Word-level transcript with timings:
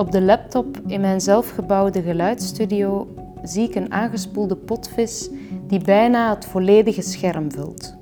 Op 0.00 0.12
de 0.12 0.22
laptop 0.22 0.80
in 0.86 1.00
mijn 1.00 1.20
zelfgebouwde 1.20 2.02
geluidsstudio 2.02 3.08
zie 3.42 3.68
ik 3.68 3.74
een 3.74 3.92
aangespoelde 3.92 4.56
potvis 4.56 5.30
die 5.66 5.80
bijna 5.84 6.34
het 6.34 6.44
volledige 6.44 7.02
scherm 7.02 7.52
vult. 7.52 7.96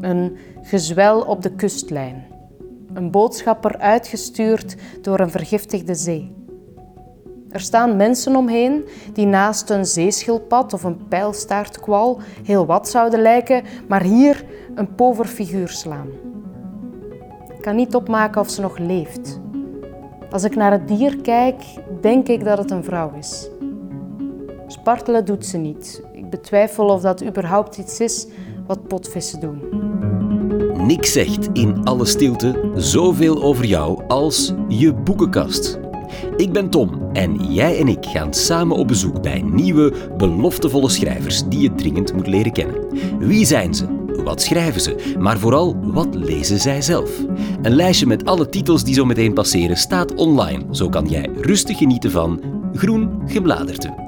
Een 0.00 0.36
gezwel 0.62 1.20
op 1.20 1.42
de 1.42 1.50
kustlijn. 1.50 2.24
Een 2.94 3.10
boodschapper 3.10 3.78
uitgestuurd 3.78 4.76
door 5.02 5.20
een 5.20 5.30
vergiftigde 5.30 5.94
zee. 5.94 6.34
Er 7.50 7.60
staan 7.60 7.96
mensen 7.96 8.36
omheen 8.36 8.84
die 9.12 9.26
naast 9.26 9.70
een 9.70 9.86
zeeschildpad 9.86 10.72
of 10.72 10.84
een 10.84 11.08
pijlstaartkwal 11.08 12.20
heel 12.44 12.66
wat 12.66 12.88
zouden 12.88 13.20
lijken, 13.22 13.62
maar 13.88 14.02
hier 14.02 14.44
een 14.74 14.94
pover 14.94 15.26
figuur 15.26 15.68
slaan. 15.68 16.08
Ik 17.56 17.60
kan 17.60 17.76
niet 17.76 17.94
opmaken 17.94 18.40
of 18.40 18.50
ze 18.50 18.60
nog 18.60 18.78
leeft. 18.78 19.40
Als 20.30 20.44
ik 20.44 20.56
naar 20.56 20.72
het 20.72 20.88
dier 20.88 21.16
kijk, 21.16 21.62
denk 22.00 22.28
ik 22.28 22.44
dat 22.44 22.58
het 22.58 22.70
een 22.70 22.84
vrouw 22.84 23.12
is. 23.18 23.48
Spartelen 24.66 25.24
doet 25.24 25.46
ze 25.46 25.56
niet. 25.56 26.02
Ik 26.12 26.30
betwijfel 26.30 26.86
of 26.86 27.00
dat 27.00 27.24
überhaupt 27.24 27.78
iets 27.78 28.00
is 28.00 28.26
wat 28.66 28.86
potvissen 28.86 29.40
doen. 29.40 29.60
Niks 30.86 31.12
zegt 31.12 31.48
in 31.52 31.84
alle 31.84 32.04
stilte 32.04 32.70
zoveel 32.74 33.42
over 33.42 33.64
jou 33.64 34.02
als 34.08 34.52
je 34.68 34.94
boekenkast. 34.94 35.78
Ik 36.36 36.52
ben 36.52 36.70
Tom 36.70 37.10
en 37.12 37.34
jij 37.52 37.78
en 37.78 37.88
ik 37.88 38.06
gaan 38.06 38.34
samen 38.34 38.76
op 38.76 38.88
bezoek 38.88 39.22
bij 39.22 39.42
nieuwe, 39.42 39.92
beloftevolle 40.16 40.88
schrijvers 40.88 41.48
die 41.48 41.60
je 41.60 41.74
dringend 41.74 42.12
moet 42.12 42.26
leren 42.26 42.52
kennen. 42.52 42.86
Wie 43.18 43.46
zijn 43.46 43.74
ze? 43.74 43.97
Wat 44.24 44.42
schrijven 44.42 44.80
ze? 44.80 45.14
Maar 45.18 45.38
vooral, 45.38 45.76
wat 45.82 46.14
lezen 46.14 46.58
zij 46.58 46.82
zelf? 46.82 47.10
Een 47.62 47.74
lijstje 47.74 48.06
met 48.06 48.24
alle 48.24 48.48
titels 48.48 48.84
die 48.84 48.94
zo 48.94 49.04
meteen 49.04 49.34
passeren 49.34 49.76
staat 49.76 50.14
online. 50.14 50.64
Zo 50.70 50.88
kan 50.88 51.06
jij 51.08 51.30
rustig 51.40 51.78
genieten 51.78 52.10
van 52.10 52.40
Groen 52.72 53.22
Gebladerte. 53.26 54.07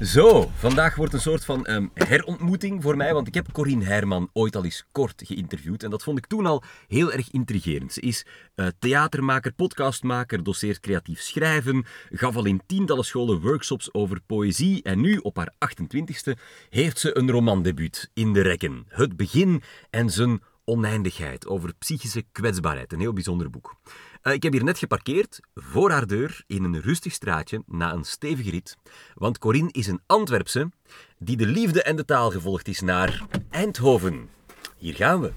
Zo, 0.00 0.50
vandaag 0.54 0.94
wordt 0.94 1.12
een 1.12 1.20
soort 1.20 1.44
van 1.44 1.70
um, 1.70 1.90
herontmoeting 1.94 2.82
voor 2.82 2.96
mij, 2.96 3.14
want 3.14 3.26
ik 3.26 3.34
heb 3.34 3.52
Corine 3.52 3.84
Herman 3.84 4.30
ooit 4.32 4.56
al 4.56 4.64
eens 4.64 4.86
kort 4.92 5.22
geïnterviewd 5.24 5.82
en 5.82 5.90
dat 5.90 6.02
vond 6.02 6.18
ik 6.18 6.26
toen 6.26 6.46
al 6.46 6.62
heel 6.88 7.12
erg 7.12 7.30
intrigerend. 7.30 7.92
Ze 7.92 8.00
is 8.00 8.26
uh, 8.56 8.66
theatermaker, 8.78 9.52
podcastmaker, 9.52 10.42
doseert 10.42 10.80
creatief 10.80 11.20
schrijven, 11.20 11.84
gaf 12.10 12.36
al 12.36 12.44
in 12.44 12.62
tientallen 12.66 13.04
scholen 13.04 13.40
workshops 13.40 13.94
over 13.94 14.20
poëzie 14.26 14.82
en 14.82 15.00
nu, 15.00 15.16
op 15.16 15.36
haar 15.36 15.52
28ste, 15.58 16.40
heeft 16.70 16.98
ze 16.98 17.16
een 17.18 17.30
romandebuut 17.30 18.10
in 18.14 18.32
de 18.32 18.40
rekken. 18.40 18.86
Het 18.88 19.16
begin 19.16 19.62
en 19.90 20.10
zijn 20.10 20.42
oneindigheid 20.66 21.46
over 21.46 21.74
psychische 21.78 22.24
kwetsbaarheid. 22.32 22.92
Een 22.92 23.00
heel 23.00 23.12
bijzonder 23.12 23.50
boek. 23.50 23.76
Uh, 24.22 24.32
ik 24.32 24.42
heb 24.42 24.52
hier 24.52 24.64
net 24.64 24.78
geparkeerd 24.78 25.40
voor 25.54 25.90
haar 25.90 26.06
deur 26.06 26.44
in 26.46 26.64
een 26.64 26.80
rustig 26.80 27.12
straatje 27.12 27.62
na 27.66 27.92
een 27.92 28.04
stevige 28.04 28.50
rit. 28.50 28.76
Want 29.14 29.38
Corinne 29.38 29.72
is 29.72 29.86
een 29.86 30.00
Antwerpse 30.06 30.70
die 31.18 31.36
de 31.36 31.46
liefde 31.46 31.82
en 31.82 31.96
de 31.96 32.04
taal 32.04 32.30
gevolgd 32.30 32.68
is 32.68 32.80
naar 32.80 33.22
Eindhoven. 33.50 34.28
Hier 34.76 34.94
gaan 34.94 35.20
we. 35.20 35.32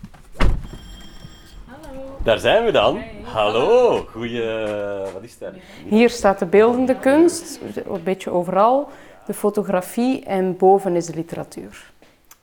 Hallo. 1.65 2.19
Daar 2.23 2.39
zijn 2.39 2.65
we 2.65 2.71
dan. 2.71 3.03
Hallo. 3.23 3.97
Goeie... 4.11 4.41
Wat 5.13 5.23
is 5.23 5.37
dat? 5.37 5.53
Hier 5.89 6.09
staat 6.09 6.39
de 6.39 6.45
beeldende 6.45 6.99
kunst, 6.99 7.59
een 7.85 8.03
beetje 8.03 8.29
overal. 8.29 8.89
De 9.25 9.33
fotografie 9.33 10.23
en 10.23 10.57
boven 10.57 10.95
is 10.95 11.05
de 11.05 11.13
literatuur. 11.13 11.91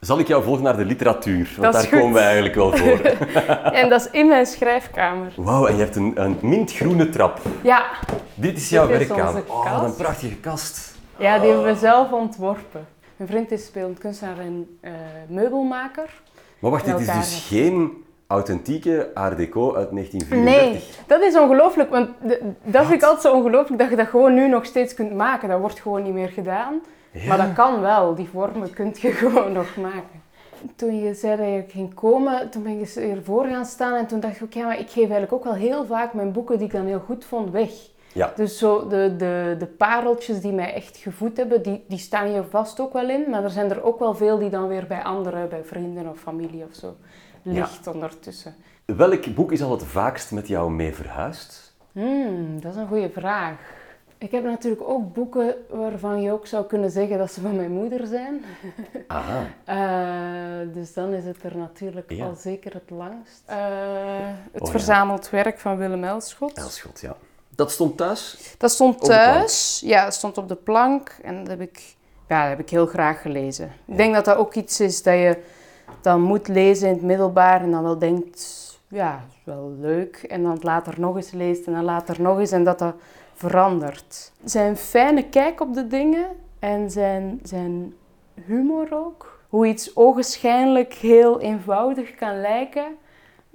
Zal 0.07 0.19
ik 0.19 0.27
jou 0.27 0.43
volgen 0.43 0.63
naar 0.63 0.77
de 0.77 0.85
literatuur? 0.85 1.55
Want 1.57 1.73
daar 1.73 1.87
komen 1.87 2.13
we 2.13 2.19
eigenlijk 2.19 2.55
wel 2.55 2.77
voor. 2.77 2.99
en 3.79 3.89
dat 3.89 4.01
is 4.01 4.11
in 4.11 4.27
mijn 4.27 4.45
schrijfkamer. 4.45 5.33
Wauw, 5.35 5.65
en 5.65 5.75
je 5.75 5.83
hebt 5.83 5.95
een, 5.95 6.11
een 6.15 6.37
mintgroene 6.41 7.09
trap. 7.09 7.41
Ja. 7.61 7.85
Dit 8.35 8.57
is 8.57 8.69
jouw 8.69 8.87
werkkamer. 8.87 9.43
Oh, 9.47 9.73
wat 9.73 9.83
een 9.83 9.95
prachtige 9.95 10.35
kast. 10.35 10.95
Ja, 11.17 11.39
die 11.39 11.49
hebben 11.49 11.73
we 11.73 11.79
zelf 11.79 12.11
ontworpen. 12.11 12.87
Mijn 13.15 13.29
vriend 13.29 13.51
is 13.51 13.65
speelend 13.65 13.97
kunstenaar 13.97 14.39
en 14.39 14.77
uh, 14.81 14.91
meubelmaker. 15.27 16.21
Maar 16.59 16.71
wacht, 16.71 16.85
dit 16.85 16.99
is 16.99 17.11
dus 17.11 17.45
geen 17.47 18.03
authentieke 18.27 19.11
Art 19.13 19.37
Deco 19.37 19.75
uit 19.75 19.89
1934? 19.91 20.53
Nee, 20.53 20.83
dat 21.07 21.21
is 21.21 21.37
ongelooflijk. 21.37 21.89
Want 21.89 22.09
dat 22.63 22.85
vind 22.85 23.01
ik 23.01 23.03
altijd 23.03 23.21
zo 23.21 23.33
ongelooflijk 23.33 23.79
dat 23.79 23.89
je 23.89 23.95
dat 23.95 24.07
gewoon 24.07 24.33
nu 24.33 24.47
nog 24.47 24.65
steeds 24.65 24.93
kunt 24.93 25.13
maken. 25.13 25.49
Dat 25.49 25.59
wordt 25.59 25.79
gewoon 25.79 26.03
niet 26.03 26.13
meer 26.13 26.29
gedaan. 26.29 26.81
Maar 27.27 27.37
dat 27.37 27.53
kan 27.53 27.81
wel, 27.81 28.15
die 28.15 28.29
vormen 28.29 28.73
kun 28.73 28.93
je 28.99 29.11
gewoon 29.21 29.51
nog 29.51 29.75
maken. 29.75 30.25
Toen 30.75 30.99
je 30.99 31.13
zei 31.13 31.37
dat 31.37 31.45
je 31.45 31.63
ging 31.67 31.93
komen, 31.93 32.49
toen 32.49 32.63
ben 32.63 32.79
ik 32.79 32.95
ervoor 32.95 33.45
gaan 33.45 33.65
staan 33.65 33.95
en 33.95 34.07
toen 34.07 34.19
dacht 34.19 34.35
ik, 34.35 34.41
oké, 34.41 34.63
maar 34.63 34.79
ik 34.79 34.89
geef 34.89 35.03
eigenlijk 35.03 35.33
ook 35.33 35.43
wel 35.43 35.53
heel 35.53 35.85
vaak 35.85 36.13
mijn 36.13 36.31
boeken 36.31 36.57
die 36.57 36.67
ik 36.67 36.73
dan 36.73 36.85
heel 36.85 36.99
goed 37.05 37.25
vond 37.25 37.51
weg. 37.51 37.71
Ja. 38.13 38.31
Dus 38.35 38.57
zo 38.57 38.87
de, 38.87 39.15
de, 39.17 39.55
de 39.59 39.65
pareltjes 39.65 40.41
die 40.41 40.51
mij 40.51 40.73
echt 40.73 40.97
gevoed 40.97 41.37
hebben, 41.37 41.63
die, 41.63 41.83
die 41.87 41.97
staan 41.97 42.27
hier 42.27 42.43
vast 42.43 42.79
ook 42.79 42.93
wel 42.93 43.09
in. 43.09 43.29
Maar 43.29 43.43
er 43.43 43.49
zijn 43.49 43.69
er 43.69 43.83
ook 43.83 43.99
wel 43.99 44.13
veel 44.13 44.37
die 44.37 44.49
dan 44.49 44.67
weer 44.67 44.87
bij 44.87 45.03
anderen, 45.03 45.49
bij 45.49 45.63
vrienden 45.63 46.09
of 46.09 46.19
familie 46.19 46.63
of 46.63 46.75
zo, 46.75 46.95
ligt 47.41 47.87
ondertussen. 47.87 48.55
Welk 48.85 49.35
boek 49.35 49.51
is 49.51 49.61
al 49.63 49.71
het 49.71 49.83
vaakst 49.83 50.31
met 50.31 50.47
jou 50.47 50.71
mee 50.71 50.95
verhuisd? 50.95 51.75
Hmm, 51.91 52.61
dat 52.61 52.71
is 52.71 52.77
een 52.77 52.87
goede 52.87 53.09
vraag. 53.09 53.55
Ik 54.19 54.31
heb 54.31 54.43
natuurlijk 54.43 54.89
ook 54.89 55.13
boeken 55.13 55.55
waarvan 55.69 56.21
je 56.21 56.31
ook 56.31 56.47
zou 56.47 56.65
kunnen 56.65 56.91
zeggen 56.91 57.17
dat 57.17 57.31
ze 57.31 57.41
van 57.41 57.55
mijn 57.55 57.71
moeder 57.71 58.07
zijn. 58.07 58.43
Aha. 59.07 59.45
Uh, 59.69 60.73
dus 60.73 60.93
dan 60.93 61.13
is 61.13 61.25
het 61.25 61.43
er 61.43 61.57
natuurlijk 61.57 62.11
al 62.21 62.35
zeker 62.35 62.73
het 62.73 62.89
langst. 62.89 63.41
Uh, 63.49 63.55
het 64.51 64.61
oh, 64.61 64.69
verzameld 64.69 65.29
werk 65.29 65.59
van 65.59 65.77
Willem 65.77 66.03
Elschot. 66.03 66.57
Elschot, 66.57 66.99
ja. 67.01 67.15
Dat 67.57 67.71
stond 67.71 67.97
thuis? 67.97 68.55
Dat 68.57 68.71
stond 68.71 69.03
thuis, 69.03 69.81
ja, 69.85 70.03
dat 70.03 70.13
stond 70.13 70.37
op 70.37 70.47
de 70.47 70.55
plank 70.55 71.17
en 71.23 71.37
dat 71.37 71.47
heb 71.47 71.61
ik, 71.61 71.95
ja, 72.27 72.41
dat 72.41 72.49
heb 72.49 72.59
ik 72.59 72.69
heel 72.69 72.85
graag 72.85 73.21
gelezen. 73.21 73.71
Ik 73.85 73.97
denk 73.97 74.13
dat 74.13 74.25
dat 74.25 74.37
ook 74.37 74.53
iets 74.53 74.79
is 74.79 75.03
dat 75.03 75.13
je 75.13 75.37
dan 76.01 76.21
moet 76.21 76.47
lezen 76.47 76.87
in 76.87 76.93
het 76.93 77.03
middelbaar 77.03 77.61
en 77.61 77.71
dan 77.71 77.83
wel 77.83 77.99
denkt, 77.99 78.66
ja, 78.87 79.25
is 79.29 79.41
wel 79.43 79.75
leuk. 79.79 80.15
En 80.15 80.43
dan 80.43 80.57
later 80.61 80.99
nog 80.99 81.15
eens 81.15 81.31
leest 81.31 81.67
en 81.67 81.73
dan 81.73 81.83
later 81.83 82.21
nog 82.21 82.39
eens 82.39 82.51
en 82.51 82.63
dat 82.63 82.79
dat 82.79 82.95
verandert. 83.33 84.31
Zijn 84.43 84.77
fijne 84.77 85.29
kijk 85.29 85.61
op 85.61 85.73
de 85.73 85.87
dingen 85.87 86.27
en 86.59 86.91
zijn, 86.91 87.39
zijn 87.43 87.93
humor 88.45 88.87
ook. 88.91 89.39
Hoe 89.49 89.67
iets 89.67 89.95
ogenschijnlijk 89.95 90.93
heel 90.93 91.41
eenvoudig 91.41 92.15
kan 92.15 92.41
lijken, 92.41 92.97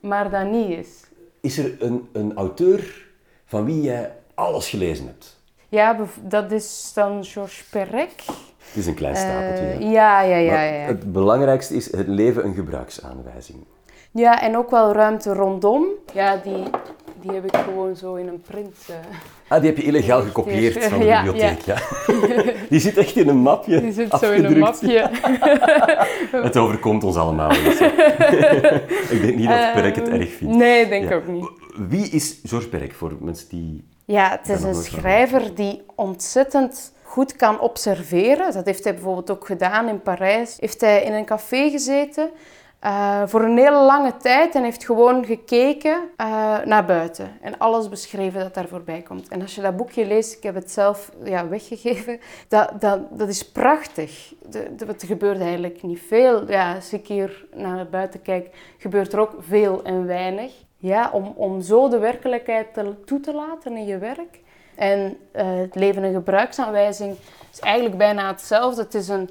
maar 0.01 0.31
dat 0.31 0.51
niet 0.51 0.79
is. 0.79 0.89
Is 1.41 1.59
er 1.59 1.83
een, 1.83 2.09
een 2.13 2.35
auteur 2.35 3.07
van 3.45 3.65
wie 3.65 3.83
jij 3.83 4.13
alles 4.35 4.69
gelezen 4.69 5.07
hebt? 5.07 5.41
Ja, 5.69 6.07
dat 6.23 6.53
is 6.53 6.91
dan 6.95 7.25
Georges 7.25 7.65
Perec. 7.65 8.13
Het 8.59 8.77
is 8.77 8.87
een 8.87 8.95
klein 8.95 9.17
stapeltje. 9.17 9.65
Uh, 9.65 9.93
ja, 9.93 10.21
ja, 10.21 10.37
ja, 10.37 10.63
ja. 10.63 10.87
Het 10.87 11.13
belangrijkste 11.13 11.75
is 11.75 11.93
het 11.93 12.09
leven 12.09 12.45
een 12.45 12.55
gebruiksaanwijzing. 12.55 13.65
Ja, 14.13 14.43
en 14.43 14.57
ook 14.57 14.71
wel 14.71 14.93
ruimte 14.93 15.33
rondom. 15.33 15.87
Ja, 16.15 16.37
die, 16.37 16.65
die 17.21 17.31
heb 17.31 17.45
ik 17.45 17.57
gewoon 17.57 17.97
zo 17.97 18.15
in 18.15 18.29
een 18.29 18.41
print. 18.41 18.77
Uh, 18.91 18.97
ah, 19.49 19.61
die 19.61 19.69
heb 19.69 19.79
je 19.79 19.85
illegaal 19.85 20.23
gekopieerd 20.23 20.85
van 20.85 20.99
de 20.99 21.05
bibliotheek, 21.25 21.61
ja. 21.61 21.77
Die 22.71 22.81
zit 22.81 22.97
echt 22.97 23.17
in 23.17 23.29
een 23.29 23.37
mapje. 23.37 23.81
Die 23.81 23.93
zit 23.93 24.19
zo 24.21 24.33
in 24.33 24.45
een 24.45 24.59
mapje. 24.59 25.11
het 26.49 26.57
overkomt 26.57 27.05
ons 27.05 27.17
allemaal. 27.17 27.53
ik 29.11 29.19
denk 29.23 29.37
niet 29.37 29.49
dat 29.49 29.73
Perek 29.73 29.97
het 29.97 30.09
erg 30.09 30.31
vindt. 30.31 30.55
Nee, 30.55 30.89
denk 30.89 31.05
ik 31.05 31.17
ook 31.17 31.27
niet. 31.27 31.49
Wie 31.89 32.09
is 32.09 32.41
Georges 32.45 32.71
Perec 32.71 32.93
voor 32.93 33.17
mensen 33.21 33.49
die... 33.49 33.85
Ja, 34.05 34.31
het 34.31 34.49
is 34.49 34.63
een 34.63 34.75
schrijver 34.75 35.55
die 35.55 35.83
ontzettend 35.95 36.93
goed 37.03 37.37
kan 37.37 37.61
observeren. 37.61 38.53
Dat 38.53 38.65
heeft 38.65 38.85
hij 38.85 38.95
bijvoorbeeld 38.95 39.31
ook 39.31 39.47
gedaan 39.47 39.89
in 39.89 40.03
Parijs. 40.03 40.57
Heeft 40.61 40.81
hij 40.81 41.03
in 41.03 41.13
een 41.13 41.25
café 41.25 41.71
gezeten 41.71 42.31
uh, 42.85 43.23
voor 43.27 43.43
een 43.43 43.59
hele 43.59 43.83
lange 43.83 44.17
tijd 44.17 44.55
en 44.55 44.65
heeft 44.65 44.85
gewoon 44.85 45.25
gekeken 45.25 46.01
uh, 46.21 46.59
naar 46.65 46.85
buiten 46.85 47.39
en 47.41 47.59
alles 47.59 47.89
beschreven 47.89 48.41
dat 48.41 48.55
daar 48.55 48.69
voorbij 48.69 49.03
komt. 49.03 49.29
En 49.29 49.43
als 49.43 49.55
je 49.55 49.61
dat 49.61 49.77
boekje 49.77 50.07
leest, 50.07 50.37
ik 50.37 50.43
heb 50.43 50.55
het 50.55 50.71
zelf 50.71 51.11
ja, 51.25 51.49
weggegeven, 51.49 52.21
dat, 52.49 52.81
dat, 52.81 53.19
dat 53.19 53.29
is 53.29 53.51
prachtig. 53.51 54.35
Er 54.53 55.07
gebeurt 55.07 55.41
eigenlijk 55.41 55.83
niet 55.83 56.01
veel. 56.07 56.51
Ja, 56.51 56.75
als 56.75 56.93
ik 56.93 57.07
hier 57.07 57.45
naar 57.55 57.89
buiten 57.89 58.23
kijk, 58.23 58.75
gebeurt 58.79 59.13
er 59.13 59.21
ook 59.21 59.35
veel 59.39 59.83
en 59.83 60.07
weinig. 60.07 60.53
Ja, 60.77 61.11
om, 61.13 61.33
om 61.37 61.61
zo 61.61 61.89
de 61.89 61.99
werkelijkheid 61.99 62.67
toe 63.05 63.21
te 63.21 63.35
laten 63.35 63.77
in 63.77 63.87
je 63.87 63.99
werk. 63.99 64.41
En 64.75 65.17
uh, 65.37 65.43
het 65.45 65.75
leven 65.75 66.03
een 66.03 66.15
gebruiksaanwijzing 66.15 67.17
is 67.53 67.61
eigenlijk 67.61 67.99
bijna 67.99 68.27
hetzelfde. 68.27 68.83
Het 68.83 68.95
is 68.95 69.09
een 69.09 69.31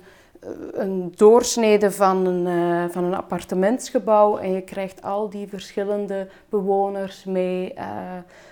een 0.71 1.13
doorsnede 1.15 1.91
van 1.91 2.25
een, 2.25 2.45
uh, 2.45 2.89
van 2.89 3.03
een 3.03 3.13
appartementsgebouw 3.13 4.37
en 4.37 4.51
je 4.51 4.61
krijgt 4.61 5.03
al 5.03 5.29
die 5.29 5.47
verschillende 5.47 6.27
bewoners 6.49 7.23
mee, 7.23 7.73
uh, 7.77 7.83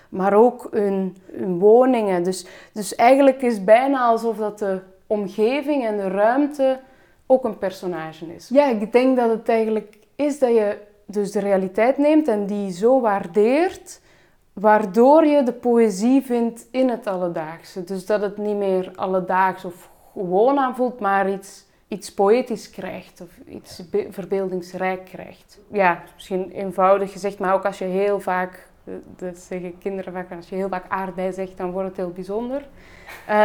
maar 0.08 0.34
ook 0.34 0.68
hun, 0.70 1.16
hun, 1.32 1.58
woningen. 1.58 2.22
Dus, 2.22 2.46
dus 2.72 2.94
eigenlijk 2.94 3.42
is 3.42 3.54
het 3.54 3.64
bijna 3.64 4.04
alsof 4.04 4.36
dat 4.36 4.58
de 4.58 4.80
omgeving 5.06 5.86
en 5.86 5.96
de 5.96 6.08
ruimte 6.08 6.80
ook 7.26 7.44
een 7.44 7.58
personage 7.58 8.34
is. 8.34 8.48
Ja, 8.48 8.68
ik 8.68 8.92
denk 8.92 9.16
dat 9.16 9.30
het 9.30 9.48
eigenlijk 9.48 9.98
is 10.16 10.38
dat 10.38 10.50
je 10.50 10.78
dus 11.06 11.32
de 11.32 11.40
realiteit 11.40 11.98
neemt 11.98 12.28
en 12.28 12.46
die 12.46 12.72
zo 12.72 13.00
waardeert 13.00 14.00
waardoor 14.52 15.24
je 15.24 15.42
de 15.42 15.52
poëzie 15.52 16.22
vindt 16.22 16.66
in 16.70 16.88
het 16.88 17.06
alledaagse. 17.06 17.84
Dus 17.84 18.06
dat 18.06 18.20
het 18.20 18.36
niet 18.36 18.56
meer 18.56 18.92
alledaags 18.94 19.64
of 19.64 19.90
gewoon 20.12 20.58
aanvoelt, 20.58 21.00
maar 21.00 21.30
iets, 21.30 21.66
iets 21.90 22.14
poëtisch 22.14 22.70
krijgt 22.70 23.20
of 23.20 23.28
iets 23.46 23.82
verbeeldingsrijk 24.10 25.04
krijgt. 25.04 25.58
Ja, 25.72 26.02
misschien 26.14 26.50
eenvoudig 26.50 27.12
gezegd, 27.12 27.38
maar 27.38 27.54
ook 27.54 27.64
als 27.64 27.78
je 27.78 27.84
heel 27.84 28.20
vaak, 28.20 28.68
dat 29.16 29.38
zeggen 29.38 29.78
kinderen 29.78 30.12
vaak, 30.12 30.32
als 30.32 30.48
je 30.48 30.54
heel 30.54 30.68
vaak 30.68 30.84
aardbei 30.88 31.32
zegt, 31.32 31.56
dan 31.56 31.70
wordt 31.70 31.88
het 31.88 31.96
heel 31.96 32.10
bijzonder. 32.10 32.60
Uh, 33.28 33.36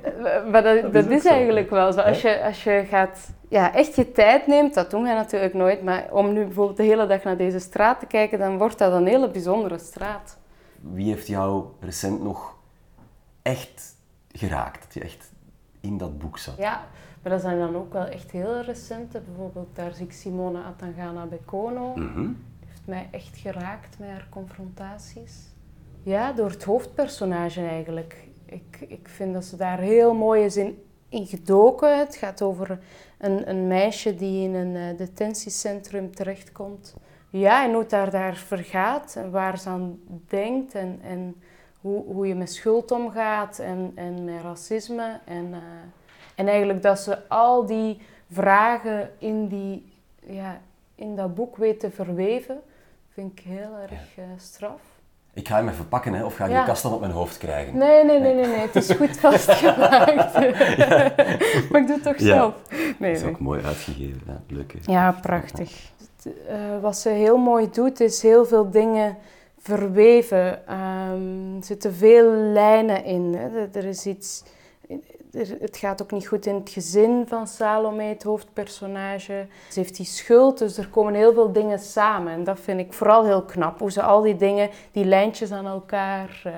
maar 0.50 0.62
dat, 0.62 0.92
dat, 0.92 1.06
is, 1.06 1.24
eigenlijk 1.24 1.70
wel 1.70 1.92
zo. 1.92 2.00
Als 2.00 2.22
je, 2.22 2.44
als 2.44 2.64
je 2.64 2.84
gaat, 2.88 3.30
ja, 3.48 3.74
echt 3.74 3.96
je 3.96 4.12
tijd 4.12 4.46
neemt, 4.46 4.74
dat 4.74 4.90
doen 4.90 5.02
wij 5.02 5.14
natuurlijk 5.14 5.54
nooit, 5.54 5.82
maar 5.82 6.08
om 6.10 6.32
nu 6.32 6.44
bijvoorbeeld 6.44 6.76
de 6.76 6.82
hele 6.82 7.06
dag 7.06 7.22
naar 7.22 7.36
deze 7.36 7.58
straat 7.58 8.00
te 8.00 8.06
kijken, 8.06 8.38
dan 8.38 8.58
wordt 8.58 8.78
dat 8.78 8.92
een 8.92 9.06
hele 9.06 9.30
bijzondere 9.30 9.78
straat. 9.78 10.38
Wie 10.80 11.12
heeft 11.12 11.26
jou 11.26 11.64
recent 11.80 12.22
nog 12.22 12.54
echt 13.42 13.96
geraakt? 14.32 14.82
Dat 14.82 14.94
je 14.94 15.00
echt 15.00 15.30
in 15.80 15.98
dat 15.98 16.18
boek 16.18 16.38
zat? 16.38 16.56
Ja, 16.56 16.86
maar 17.22 17.32
dat 17.32 17.40
zijn 17.40 17.58
dan 17.58 17.76
ook 17.76 17.92
wel 17.92 18.06
echt 18.06 18.30
heel 18.30 18.60
recente. 18.60 19.20
Bijvoorbeeld 19.20 19.76
daar 19.76 19.94
zie 19.94 20.04
ik 20.04 20.12
Simone 20.12 20.62
Atangana 20.62 21.26
Bekono. 21.26 21.94
Mm 21.96 22.48
heeft 22.70 22.86
mij 22.86 23.08
echt 23.10 23.36
geraakt 23.36 23.98
met 23.98 24.08
haar 24.08 24.26
confrontaties. 24.30 25.48
Ja, 26.02 26.32
door 26.32 26.50
het 26.50 26.64
hoofdpersonage 26.64 27.60
eigenlijk. 27.60 28.28
Ik, 28.44 28.84
ik 28.88 29.08
vind 29.08 29.34
dat 29.34 29.44
ze 29.44 29.56
daar 29.56 29.78
heel 29.78 30.14
mooi 30.14 30.44
is 30.44 30.56
in, 30.56 30.82
in 31.08 31.26
gedoken. 31.26 31.98
Het 31.98 32.16
gaat 32.16 32.42
over 32.42 32.78
een, 33.18 33.50
een 33.50 33.66
meisje 33.66 34.14
die 34.14 34.48
in 34.48 34.54
een 34.54 34.74
uh, 34.74 34.98
detentiecentrum 34.98 36.14
terechtkomt. 36.14 36.96
Ja, 37.30 37.64
en 37.64 37.70
hoe 37.70 37.80
het 37.80 37.90
daar, 37.90 38.10
daar 38.10 38.36
vergaat 38.36 39.16
en 39.16 39.30
waar 39.30 39.58
ze 39.58 39.68
aan 39.68 40.00
denkt 40.28 40.74
en, 40.74 40.98
en 41.02 41.42
hoe, 41.80 42.04
hoe 42.04 42.26
je 42.26 42.34
met 42.34 42.52
schuld 42.52 42.90
omgaat 42.90 43.58
en, 43.58 43.92
en 43.94 44.24
met 44.24 44.42
racisme. 44.42 45.20
En, 45.24 45.46
uh, 45.46 45.56
en 46.40 46.48
eigenlijk 46.48 46.82
dat 46.82 46.98
ze 46.98 47.28
al 47.28 47.66
die 47.66 48.00
vragen 48.30 49.10
in, 49.18 49.48
die, 49.48 49.92
ja, 50.26 50.60
in 50.94 51.16
dat 51.16 51.34
boek 51.34 51.56
weet 51.56 51.80
te 51.80 51.90
verweven, 51.90 52.60
vind 53.12 53.32
ik 53.32 53.44
heel 53.44 53.76
erg 53.82 54.16
uh, 54.18 54.24
straf. 54.36 54.80
Ik 55.34 55.48
ga 55.48 55.56
hem 55.56 55.68
even 55.68 55.88
pakken, 55.88 56.12
hè, 56.12 56.24
of 56.24 56.36
ga 56.36 56.44
ik 56.44 56.50
ja. 56.50 56.60
de 56.60 56.66
kast 56.66 56.82
dan 56.82 56.92
op 56.92 57.00
mijn 57.00 57.12
hoofd 57.12 57.38
krijgen? 57.38 57.76
Nee, 57.76 58.04
nee, 58.04 58.20
nee, 58.20 58.34
nee, 58.34 58.46
nee. 58.46 58.58
het 58.58 58.76
is 58.76 58.90
goed 58.90 59.18
vastgemaakt. 59.26 60.32
maar 61.70 61.80
ik 61.80 61.86
doe 61.86 61.94
het 61.94 62.02
toch 62.02 62.20
zelf. 62.20 62.54
Nee, 62.98 63.12
dat 63.12 63.22
is 63.22 63.28
ook 63.28 63.40
mooi 63.40 63.64
uitgegeven, 63.64 64.20
ja. 64.26 64.42
leuk. 64.48 64.72
Hè? 64.72 64.92
Ja, 64.92 65.12
prachtig. 65.12 65.90
Uh, 66.26 66.32
wat 66.80 66.96
ze 66.96 67.08
heel 67.08 67.36
mooi 67.36 67.70
doet, 67.70 68.00
is 68.00 68.22
heel 68.22 68.44
veel 68.44 68.70
dingen 68.70 69.16
verweven. 69.58 70.74
Um, 70.74 71.56
er 71.56 71.64
zitten 71.64 71.94
veel 71.94 72.30
lijnen 72.32 73.04
in. 73.04 73.34
Hè. 73.34 73.68
Er 73.72 73.84
is 73.84 74.06
iets 74.06 74.42
het 75.60 75.76
gaat 75.76 76.02
ook 76.02 76.10
niet 76.10 76.26
goed 76.26 76.46
in 76.46 76.54
het 76.54 76.70
gezin 76.70 77.24
van 77.26 77.46
Salome, 77.46 78.02
het 78.02 78.22
hoofdpersonage. 78.22 79.46
Ze 79.68 79.78
heeft 79.78 79.96
die 79.96 80.06
schuld, 80.06 80.58
dus 80.58 80.76
er 80.76 80.88
komen 80.88 81.14
heel 81.14 81.32
veel 81.32 81.52
dingen 81.52 81.78
samen. 81.78 82.32
En 82.32 82.44
dat 82.44 82.60
vind 82.60 82.80
ik 82.80 82.92
vooral 82.92 83.24
heel 83.24 83.42
knap, 83.42 83.78
hoe 83.78 83.92
ze 83.92 84.02
al 84.02 84.22
die 84.22 84.36
dingen, 84.36 84.70
die 84.92 85.04
lijntjes 85.04 85.52
aan 85.52 85.66
elkaar 85.66 86.42
uh, 86.46 86.52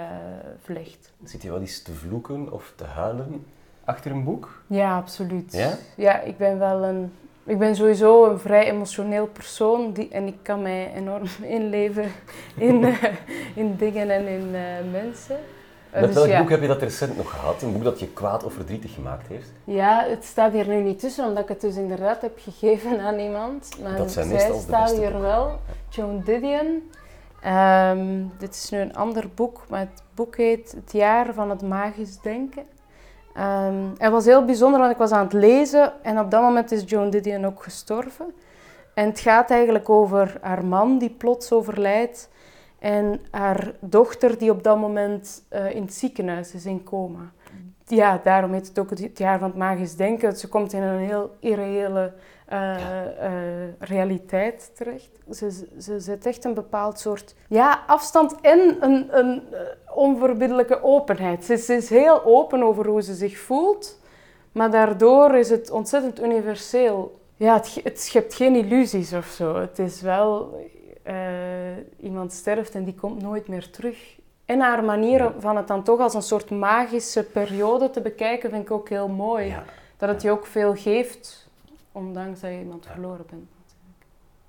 vlecht. 0.63 1.13
Zit 1.25 1.43
je 1.43 1.51
wel 1.51 1.61
eens 1.61 1.83
te 1.83 1.93
vloeken 1.93 2.53
of 2.53 2.73
te 2.77 2.85
huilen 2.85 3.47
achter 3.85 4.11
een 4.11 4.25
boek? 4.25 4.63
Ja, 4.67 4.97
absoluut. 4.97 5.53
Ja? 5.53 5.79
Ja, 5.97 6.21
ik 6.21 6.37
ben 6.37 6.59
wel 6.59 6.85
een... 6.85 7.13
Ik 7.45 7.59
ben 7.59 7.77
sowieso 7.77 8.31
een 8.31 8.39
vrij 8.39 8.71
emotioneel 8.71 9.27
persoon 9.27 9.93
die, 9.93 10.09
en 10.09 10.27
ik 10.27 10.37
kan 10.43 10.63
mij 10.63 10.93
enorm 10.95 11.27
inleven 11.59 12.13
in, 12.57 12.83
uh, 12.83 13.05
in 13.55 13.77
dingen 13.77 14.11
en 14.11 14.27
in 14.27 14.49
uh, 14.53 14.93
mensen. 14.93 15.39
Met 15.93 16.15
dus 16.15 16.15
welk 16.15 16.39
boek 16.39 16.51
heb 16.51 16.61
je 16.61 16.67
dat 16.67 16.83
recent 16.83 17.17
nog 17.17 17.31
gehad? 17.31 17.63
Een 17.63 17.73
boek 17.73 17.85
dat 17.85 18.01
je 18.01 18.09
kwaad 18.09 18.45
of 18.45 18.53
verdrietig 18.53 18.95
gemaakt 18.95 19.27
heeft? 19.27 19.53
Ja, 19.65 20.05
het 20.09 20.25
staat 20.25 20.53
hier 20.53 20.69
nu 20.69 20.81
niet 20.81 20.99
tussen, 20.99 21.27
omdat 21.27 21.43
ik 21.43 21.49
het 21.49 21.61
dus 21.61 21.77
inderdaad 21.77 22.21
heb 22.21 22.39
gegeven 22.39 23.01
aan 23.01 23.19
iemand. 23.19 23.69
Maar 23.83 23.97
dat 23.97 24.11
zijn 24.11 24.29
zij 24.29 24.53
staat 24.59 24.97
hier 24.97 25.21
wel. 25.21 25.59
Joan 25.89 26.23
Didion. 26.25 26.91
Um, 27.47 28.33
dit 28.39 28.55
is 28.55 28.71
nu 28.71 28.79
een 28.79 28.97
ander 28.97 29.29
boek, 29.35 29.65
maar 29.69 29.81
het 29.81 30.03
boek 30.15 30.37
heet 30.37 30.73
Het 30.73 30.93
jaar 30.93 31.35
van 31.35 31.51
het 31.51 31.63
magisch 31.63 32.21
denken. 32.21 32.63
Um, 33.39 33.93
het 33.99 34.11
was 34.11 34.25
heel 34.25 34.45
bijzonder, 34.45 34.81
want 34.81 34.93
ik 34.93 34.99
was 34.99 35.11
aan 35.11 35.25
het 35.25 35.33
lezen 35.33 35.93
en 36.03 36.19
op 36.19 36.31
dat 36.31 36.43
moment 36.43 36.73
is 36.73 36.83
Joan 36.87 37.11
Didion 37.11 37.47
ook 37.47 37.63
gestorven. 37.63 38.35
En 38.95 39.07
het 39.09 39.21
gaat 39.21 39.51
eigenlijk 39.51 39.89
over 39.89 40.39
haar 40.41 40.65
man 40.65 40.99
die 40.99 41.11
plots 41.11 41.53
overlijdt 41.53 42.29
en 42.83 43.21
haar 43.31 43.73
dochter 43.81 44.39
die 44.39 44.51
op 44.51 44.63
dat 44.63 44.79
moment 44.79 45.43
uh, 45.53 45.75
in 45.75 45.83
het 45.83 45.95
ziekenhuis 45.95 46.55
is 46.55 46.67
in 46.67 46.85
coma. 46.85 47.33
Ja, 47.87 48.21
daarom 48.25 48.53
heet 48.53 48.69
het 48.69 48.79
ook 48.79 48.91
het 48.91 49.19
jaar 49.19 49.39
van 49.39 49.49
het 49.49 49.59
magisch 49.59 49.97
denken. 49.97 50.37
Ze 50.37 50.49
komt 50.49 50.73
in 50.73 50.83
een 50.83 50.99
heel 50.99 51.37
irreële 51.41 52.13
uh, 52.53 52.77
uh, 52.79 53.29
realiteit 53.79 54.71
terecht. 54.75 55.11
Ze, 55.31 55.67
ze 55.79 56.01
zet 56.01 56.27
echt 56.27 56.45
een 56.45 56.55
bepaald 56.55 56.99
soort 56.99 57.35
ja, 57.49 57.83
afstand 57.87 58.41
en 58.41 58.77
een, 58.81 59.19
een 59.19 59.43
onverbiddelijke 59.95 60.83
openheid. 60.83 61.45
Ze, 61.45 61.57
ze, 61.57 61.75
is 61.75 61.89
heel 61.89 62.25
open 62.25 62.63
over 62.63 62.87
hoe 62.87 63.03
ze 63.03 63.15
zich 63.15 63.39
voelt, 63.39 63.99
maar 64.53 64.71
daardoor 64.71 65.35
is 65.35 65.51
het 65.51 65.71
ontzettend 65.71 66.23
universeel. 66.23 67.21
Ja, 67.37 67.55
het, 67.55 67.81
het 67.83 68.01
schept 68.01 68.35
geen 68.35 68.57
illusies 68.57 69.13
of 69.13 69.27
zo. 69.27 69.57
Het 69.57 69.79
is 69.79 70.01
wel 70.01 70.55
uh, 71.07 71.15
iemand 72.01 72.33
sterft 72.33 72.75
en 72.75 72.85
die 72.85 72.95
komt 72.95 73.23
nooit 73.23 73.49
meer 73.49 73.71
terug. 73.71 74.21
En 74.45 74.61
haar 74.61 74.85
manier 74.85 75.33
van 75.39 75.57
het 75.57 75.69
dan 75.69 75.83
toch 75.83 76.01
als 76.01 76.15
een 76.15 76.23
soort 76.23 76.51
magische 76.51 77.25
periode 77.25 77.91
te 77.91 78.01
bekijken 78.01 78.51
vind 78.51 78.63
ik 78.63 78.71
ook 78.71 78.89
heel 78.89 79.09
mooi. 79.09 79.57
Dat 79.97 80.09
het 80.09 80.23
je 80.23 80.31
ook 80.31 80.47
veel 80.47 80.75
geeft, 80.75 81.49
ondanks 81.93 82.41
dat 82.41 82.51
je 82.51 82.59
iemand 82.59 82.87
verloren 82.87 83.25
bent. 83.31 83.51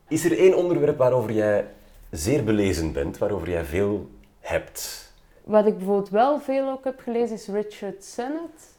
Is 0.08 0.26
er 0.26 0.38
één 0.38 0.58
onderwerp 0.58 0.98
waarover 0.98 1.32
jij 1.32 1.68
zeer 2.10 2.44
belezen 2.44 2.94
bent, 2.94 3.18
waarover 3.18 3.50
jij 3.50 3.66
veel 3.66 4.10
hebt? 4.40 5.12
Wat 5.44 5.66
ik 5.66 5.78
bijvoorbeeld 5.78 6.10
wel 6.10 6.40
veel 6.40 6.70
ook 6.70 6.84
heb 6.84 7.00
gelezen 7.00 7.36
is 7.36 7.48
Richard 7.48 8.04
Sennett. 8.04 8.73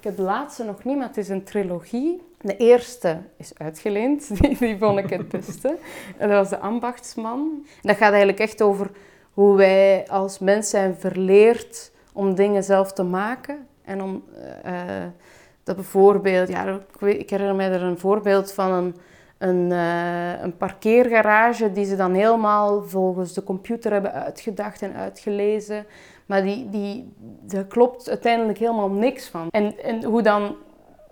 Ik 0.00 0.06
heb 0.06 0.16
de 0.16 0.22
laatste 0.22 0.64
nog 0.64 0.84
niet, 0.84 0.96
maar 0.96 1.06
het 1.06 1.16
is 1.16 1.28
een 1.28 1.44
trilogie. 1.44 2.22
De 2.40 2.56
eerste 2.56 3.18
is 3.36 3.52
uitgeleend, 3.56 4.28
die, 4.40 4.56
die 4.58 4.78
vond 4.78 4.98
ik 4.98 5.10
het 5.10 5.28
beste. 5.28 5.76
dat 6.18 6.30
was 6.30 6.48
de 6.48 6.58
ambachtsman. 6.58 7.66
Dat 7.82 7.96
gaat 7.96 8.10
eigenlijk 8.10 8.38
echt 8.38 8.62
over 8.62 8.90
hoe 9.32 9.56
wij 9.56 10.08
als 10.08 10.38
mens 10.38 10.70
zijn 10.70 10.94
verleerd 10.94 11.92
om 12.12 12.34
dingen 12.34 12.64
zelf 12.64 12.92
te 12.92 13.02
maken. 13.02 13.66
En 13.82 14.02
om 14.02 14.24
uh, 14.66 14.72
dat 15.64 15.76
bijvoorbeeld, 15.76 16.48
ja, 16.48 16.80
ik, 17.00 17.30
herinner 17.30 17.56
me 17.56 17.64
er 17.64 17.82
een 17.82 17.98
voorbeeld 17.98 18.52
van 18.52 18.72
een, 18.72 18.96
een, 19.38 19.70
uh, 19.70 20.42
een 20.42 20.56
parkeergarage 20.56 21.72
die 21.72 21.84
ze 21.84 21.96
dan 21.96 22.14
helemaal 22.14 22.82
volgens 22.82 23.32
de 23.32 23.42
computer 23.42 23.92
hebben 23.92 24.12
uitgedacht 24.12 24.82
en 24.82 24.94
uitgelezen. 24.94 25.86
Maar 26.30 26.42
die, 26.42 26.70
die, 26.70 27.12
daar 27.40 27.64
klopt 27.64 28.08
uiteindelijk 28.08 28.58
helemaal 28.58 28.90
niks 28.90 29.28
van. 29.28 29.48
En, 29.50 29.82
en 29.82 30.04
hoe 30.04 30.22
dan 30.22 30.56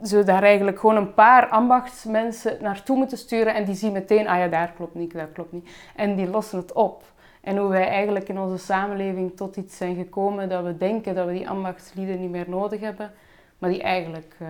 ze 0.03 0.23
daar 0.23 0.43
eigenlijk 0.43 0.79
gewoon 0.79 0.97
een 0.97 1.15
paar 1.15 1.49
ambachtsmensen 1.49 2.59
naartoe 2.61 2.97
moeten 2.97 3.19
sturen 3.19 3.55
en 3.55 3.65
die 3.65 3.75
zien 3.75 3.93
meteen, 3.93 4.29
ah 4.29 4.39
ja, 4.39 4.49
daar 4.49 4.73
klopt 4.77 4.95
niet, 4.95 5.13
daar 5.13 5.27
klopt 5.27 5.53
niet. 5.53 5.71
En 5.97 6.17
die 6.17 6.31
lossen 6.31 6.59
het 6.59 6.73
op. 6.73 7.03
En 7.41 7.57
hoe 7.57 7.69
wij 7.69 7.89
eigenlijk 7.89 8.29
in 8.29 8.39
onze 8.39 8.65
samenleving 8.65 9.37
tot 9.37 9.57
iets 9.57 9.77
zijn 9.77 9.97
gekomen 9.97 10.49
dat 10.49 10.65
we 10.65 10.77
denken 10.77 11.15
dat 11.15 11.27
we 11.27 11.33
die 11.33 11.49
ambachtslieden 11.49 12.21
niet 12.21 12.31
meer 12.31 12.49
nodig 12.49 12.81
hebben, 12.81 13.11
maar 13.59 13.71
die 13.71 13.83
eigenlijk 13.83 14.37
uh, 14.43 14.49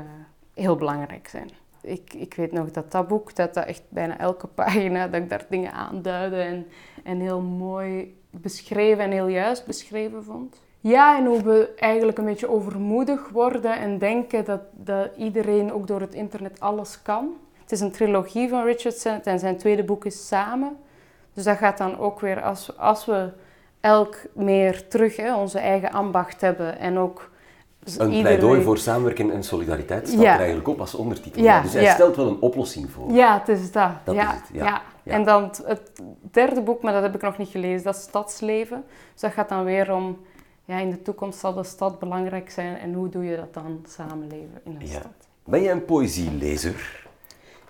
heel 0.54 0.76
belangrijk 0.76 1.28
zijn. 1.28 1.50
Ik, 1.82 2.14
ik 2.14 2.34
weet 2.34 2.52
nog 2.52 2.70
dat 2.70 2.92
dat 2.92 3.08
boek, 3.08 3.34
dat 3.34 3.54
dat 3.54 3.66
echt 3.66 3.82
bijna 3.88 4.18
elke 4.18 4.46
pagina, 4.60 5.08
dat 5.08 5.22
ik 5.22 5.28
daar 5.28 5.46
dingen 5.48 5.72
aanduidde 5.72 6.40
en, 6.40 6.66
en 7.04 7.20
heel 7.20 7.40
mooi 7.40 8.16
beschreven 8.30 9.04
en 9.04 9.10
heel 9.10 9.26
juist 9.26 9.66
beschreven 9.66 10.24
vond. 10.24 10.60
Ja, 10.80 11.18
en 11.18 11.26
hoe 11.26 11.42
we 11.42 11.74
eigenlijk 11.76 12.18
een 12.18 12.24
beetje 12.24 12.50
overmoedig 12.50 13.28
worden 13.28 13.78
en 13.78 13.98
denken 13.98 14.44
dat, 14.44 14.60
dat 14.72 15.08
iedereen 15.16 15.72
ook 15.72 15.86
door 15.86 16.00
het 16.00 16.14
internet 16.14 16.60
alles 16.60 17.02
kan. 17.02 17.36
Het 17.62 17.72
is 17.72 17.80
een 17.80 17.92
trilogie 17.92 18.48
van 18.48 18.64
Richardson 18.64 19.22
en 19.22 19.38
zijn 19.38 19.56
tweede 19.56 19.84
boek 19.84 20.04
is 20.04 20.26
Samen. 20.26 20.76
Dus 21.34 21.44
dat 21.44 21.56
gaat 21.56 21.78
dan 21.78 21.98
ook 21.98 22.20
weer, 22.20 22.42
als, 22.42 22.76
als 22.78 23.04
we 23.04 23.30
elk 23.80 24.16
meer 24.32 24.88
terug 24.88 25.16
hè, 25.16 25.34
onze 25.34 25.58
eigen 25.58 25.92
ambacht 25.92 26.40
hebben 26.40 26.78
en 26.78 26.98
ook 26.98 27.30
een 27.98 28.20
pleidooi 28.20 28.62
voor 28.62 28.78
samenwerking 28.78 29.32
en 29.32 29.42
solidariteit 29.42 30.08
staat 30.08 30.20
er 30.20 30.26
eigenlijk 30.26 30.68
op 30.68 30.80
als 30.80 30.94
ondertitel. 30.94 31.42
Ja, 31.42 31.62
dus 31.62 31.72
hij 31.72 31.90
stelt 31.90 32.16
wel 32.16 32.28
een 32.28 32.40
oplossing 32.40 32.90
voor. 32.90 33.12
Ja, 33.12 33.38
het 33.38 33.48
is 33.48 33.72
dat. 33.72 33.90
dat 34.04 34.14
ja, 34.14 34.32
is 34.32 34.40
het, 34.40 34.48
ja. 34.52 34.82
En 35.04 35.24
dan 35.24 35.50
het 35.64 35.90
derde 36.30 36.60
boek, 36.60 36.82
maar 36.82 36.92
dat 36.92 37.02
heb 37.02 37.14
ik 37.14 37.22
nog 37.22 37.38
niet 37.38 37.48
gelezen, 37.48 37.84
dat 37.84 37.94
is 37.94 38.02
Stadsleven. 38.02 38.84
Dus 39.12 39.20
dat 39.20 39.32
gaat 39.32 39.48
dan 39.48 39.64
weer 39.64 39.92
om, 39.92 40.18
ja, 40.64 40.78
in 40.78 40.90
de 40.90 41.02
toekomst 41.02 41.38
zal 41.38 41.54
de 41.54 41.64
stad 41.64 41.98
belangrijk 41.98 42.50
zijn 42.50 42.76
en 42.76 42.94
hoe 42.94 43.08
doe 43.08 43.24
je 43.24 43.36
dat 43.36 43.54
dan 43.54 43.84
samenleven 43.88 44.60
in 44.64 44.76
een 44.80 44.88
stad. 44.88 45.28
Ben 45.44 45.62
je 45.62 45.70
een 45.70 45.84
poëzielezer? 45.84 47.06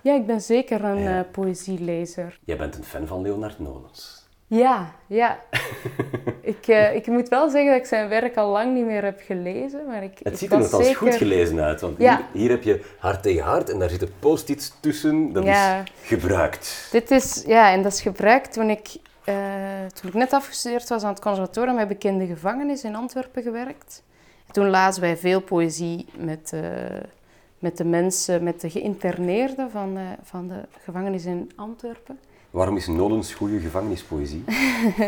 Ja, 0.01 0.15
ik 0.15 0.27
ben 0.27 0.41
zeker 0.41 0.85
een 0.85 0.99
uh, 0.99 1.21
poëzielezer. 1.31 2.39
Jij 2.45 2.57
bent 2.57 2.77
een 2.77 2.85
fan 2.85 3.07
van 3.07 3.23
Leonard 3.23 3.59
Nolens. 3.59 4.18
Ja, 4.49 4.93
ja. 5.07 5.39
ik, 6.41 6.67
uh, 6.67 6.95
ik 6.95 7.07
moet 7.07 7.29
wel 7.29 7.51
zeggen 7.51 7.71
dat 7.71 7.81
ik 7.81 7.87
zijn 7.87 8.09
werk 8.09 8.37
al 8.37 8.51
lang 8.51 8.75
niet 8.75 8.85
meer 8.85 9.05
heb 9.05 9.21
gelezen. 9.27 9.87
Maar 9.87 10.03
ik, 10.03 10.19
het 10.23 10.33
ik 10.33 10.39
ziet 10.39 10.53
er 10.53 10.59
nogthans 10.59 10.85
zeker... 10.87 10.99
goed 10.99 11.15
gelezen 11.15 11.61
uit, 11.61 11.81
want 11.81 11.99
Ja. 11.99 12.17
hier, 12.17 12.41
hier 12.41 12.51
heb 12.51 12.63
je 12.63 12.85
hart 12.99 13.23
tegen 13.23 13.45
hart 13.45 13.71
en 13.71 13.79
daar 13.79 13.91
zitten 13.91 14.11
post-its 14.19 14.73
tussen. 14.81 15.33
Dat 15.33 15.45
Ja. 15.45 15.83
is 15.83 15.91
gebruikt. 16.03 16.89
Dit 16.91 17.11
is, 17.11 17.43
ja, 17.47 17.73
en 17.73 17.83
dat 17.83 17.93
is 17.93 18.01
gebruikt 18.01 18.53
toen 18.53 18.71
ik, 18.71 18.89
eh, 19.25 19.35
toen 19.95 20.09
ik 20.09 20.15
net 20.15 20.33
afgestudeerd 20.33 20.89
was 20.89 21.03
aan 21.03 21.11
het 21.13 21.21
conservatorium, 21.21 21.79
heb 21.79 21.91
ik 21.91 22.05
in 22.05 22.19
de 22.19 22.27
gevangenis 22.27 22.85
in 22.85 22.97
Antwerpen 22.97 23.43
gewerkt. 23.43 24.03
Toen 24.51 24.69
lazen 24.69 25.03
wij 25.03 25.17
veel 25.17 25.41
poëzie 25.41 26.07
met, 26.17 26.51
eh, 26.53 26.61
met 27.59 27.77
de 27.77 27.85
mensen, 27.85 28.43
met 28.43 28.61
de 28.61 28.71
geïnterneerden 28.71 29.71
van, 29.71 29.97
eh, 29.97 30.03
van 30.23 30.49
de 30.49 30.61
gevangenis 30.85 31.25
in 31.25 31.51
Antwerpen. 31.57 32.19
Waarom 32.51 32.77
is 32.77 32.87
Nolens 32.87 33.35
goede 33.35 33.59
gevangenispoëzie? 33.59 34.45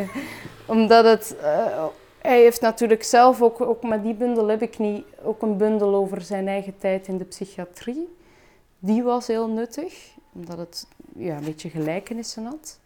Omdat 0.66 1.04
het, 1.04 1.36
eh, 1.42 1.84
hij 2.18 2.40
heeft 2.40 2.60
natuurlijk 2.60 3.02
zelf 3.02 3.42
ook, 3.42 3.60
ook 3.60 3.82
met 3.82 4.02
die 4.02 4.14
bundel 4.14 4.48
heb 4.48 4.62
ik 4.62 4.78
niet, 4.78 5.04
ook 5.22 5.42
een 5.42 5.56
bundel 5.56 5.94
over 5.94 6.20
zijn 6.20 6.48
eigen 6.48 6.78
tijd 6.78 7.06
in 7.08 7.18
de 7.18 7.24
psychiatrie. 7.24 8.16
Die 8.78 9.02
was 9.02 9.26
heel 9.26 9.48
nuttig, 9.48 10.14
omdat 10.32 10.58
het 10.58 10.86
ja, 11.16 11.36
een 11.36 11.44
beetje 11.44 11.68
gelijkenissen 11.68 12.44
had. 12.44 12.78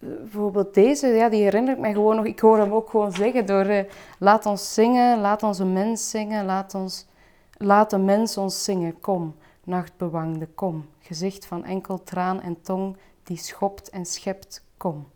Bijvoorbeeld 0.00 0.74
deze, 0.74 1.06
ja, 1.06 1.28
die 1.28 1.42
herinner 1.42 1.74
ik 1.74 1.80
mij 1.80 1.92
gewoon 1.92 2.16
nog. 2.16 2.24
Ik 2.24 2.40
hoor 2.40 2.58
hem 2.58 2.72
ook 2.72 2.90
gewoon 2.90 3.12
zeggen 3.12 3.46
door 3.46 3.64
eh, 3.64 3.84
laat 4.18 4.46
ons 4.46 4.74
zingen, 4.74 5.20
laat 5.20 5.42
onze 5.42 5.64
mens 5.64 6.10
zingen, 6.10 6.44
laat, 6.44 6.74
ons, 6.74 7.06
laat 7.56 7.90
de 7.90 7.98
mens 7.98 8.36
ons 8.36 8.64
zingen, 8.64 9.00
kom, 9.00 9.34
nachtbewangde, 9.64 10.46
kom. 10.54 10.86
Gezicht 11.00 11.46
van 11.46 11.64
enkel 11.64 12.02
traan 12.02 12.40
en 12.40 12.62
tong 12.62 12.96
die 13.22 13.36
schopt 13.36 13.90
en 13.90 14.06
schept, 14.06 14.62
kom. 14.76 15.08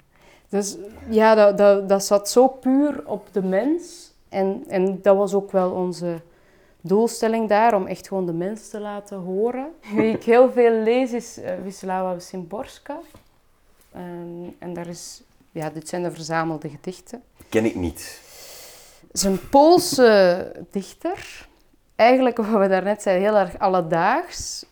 Dus 0.48 0.76
ja, 1.08 1.34
dat, 1.34 1.58
dat, 1.58 1.88
dat 1.88 2.04
zat 2.04 2.30
zo 2.30 2.48
puur 2.48 3.02
op 3.06 3.26
de 3.32 3.42
mens. 3.42 4.12
En, 4.28 4.64
en 4.68 5.02
dat 5.02 5.16
was 5.16 5.34
ook 5.34 5.52
wel 5.52 5.70
onze 5.70 6.20
doelstelling 6.80 7.48
daar, 7.48 7.74
om 7.74 7.86
echt 7.86 8.08
gewoon 8.08 8.26
de 8.26 8.32
mens 8.32 8.68
te 8.68 8.80
laten 8.80 9.18
horen. 9.18 9.66
Wie 9.96 10.12
ik 10.12 10.22
heel 10.22 10.50
veel 10.52 10.70
lees 10.70 11.12
is 11.12 11.38
uh, 11.38 11.50
Wisława 11.62 12.18
Szymborska. 12.18 13.00
En, 13.92 14.54
en 14.58 14.74
daar 14.74 14.86
is, 14.86 15.22
ja, 15.50 15.70
dit 15.70 15.88
zijn 15.88 16.02
de 16.02 16.10
verzamelde 16.10 16.68
gedichten. 16.68 17.22
Ken 17.48 17.64
ik 17.64 17.74
niet. 17.74 18.20
Het 19.06 19.16
is 19.16 19.22
een 19.22 19.48
Poolse 19.48 20.52
dichter. 20.70 21.48
Eigenlijk, 21.94 22.36
wat 22.36 22.60
we 22.60 22.68
daarnet 22.68 23.02
zeiden, 23.02 23.28
heel 23.28 23.38
erg 23.38 23.58
alledaags. 23.58 24.66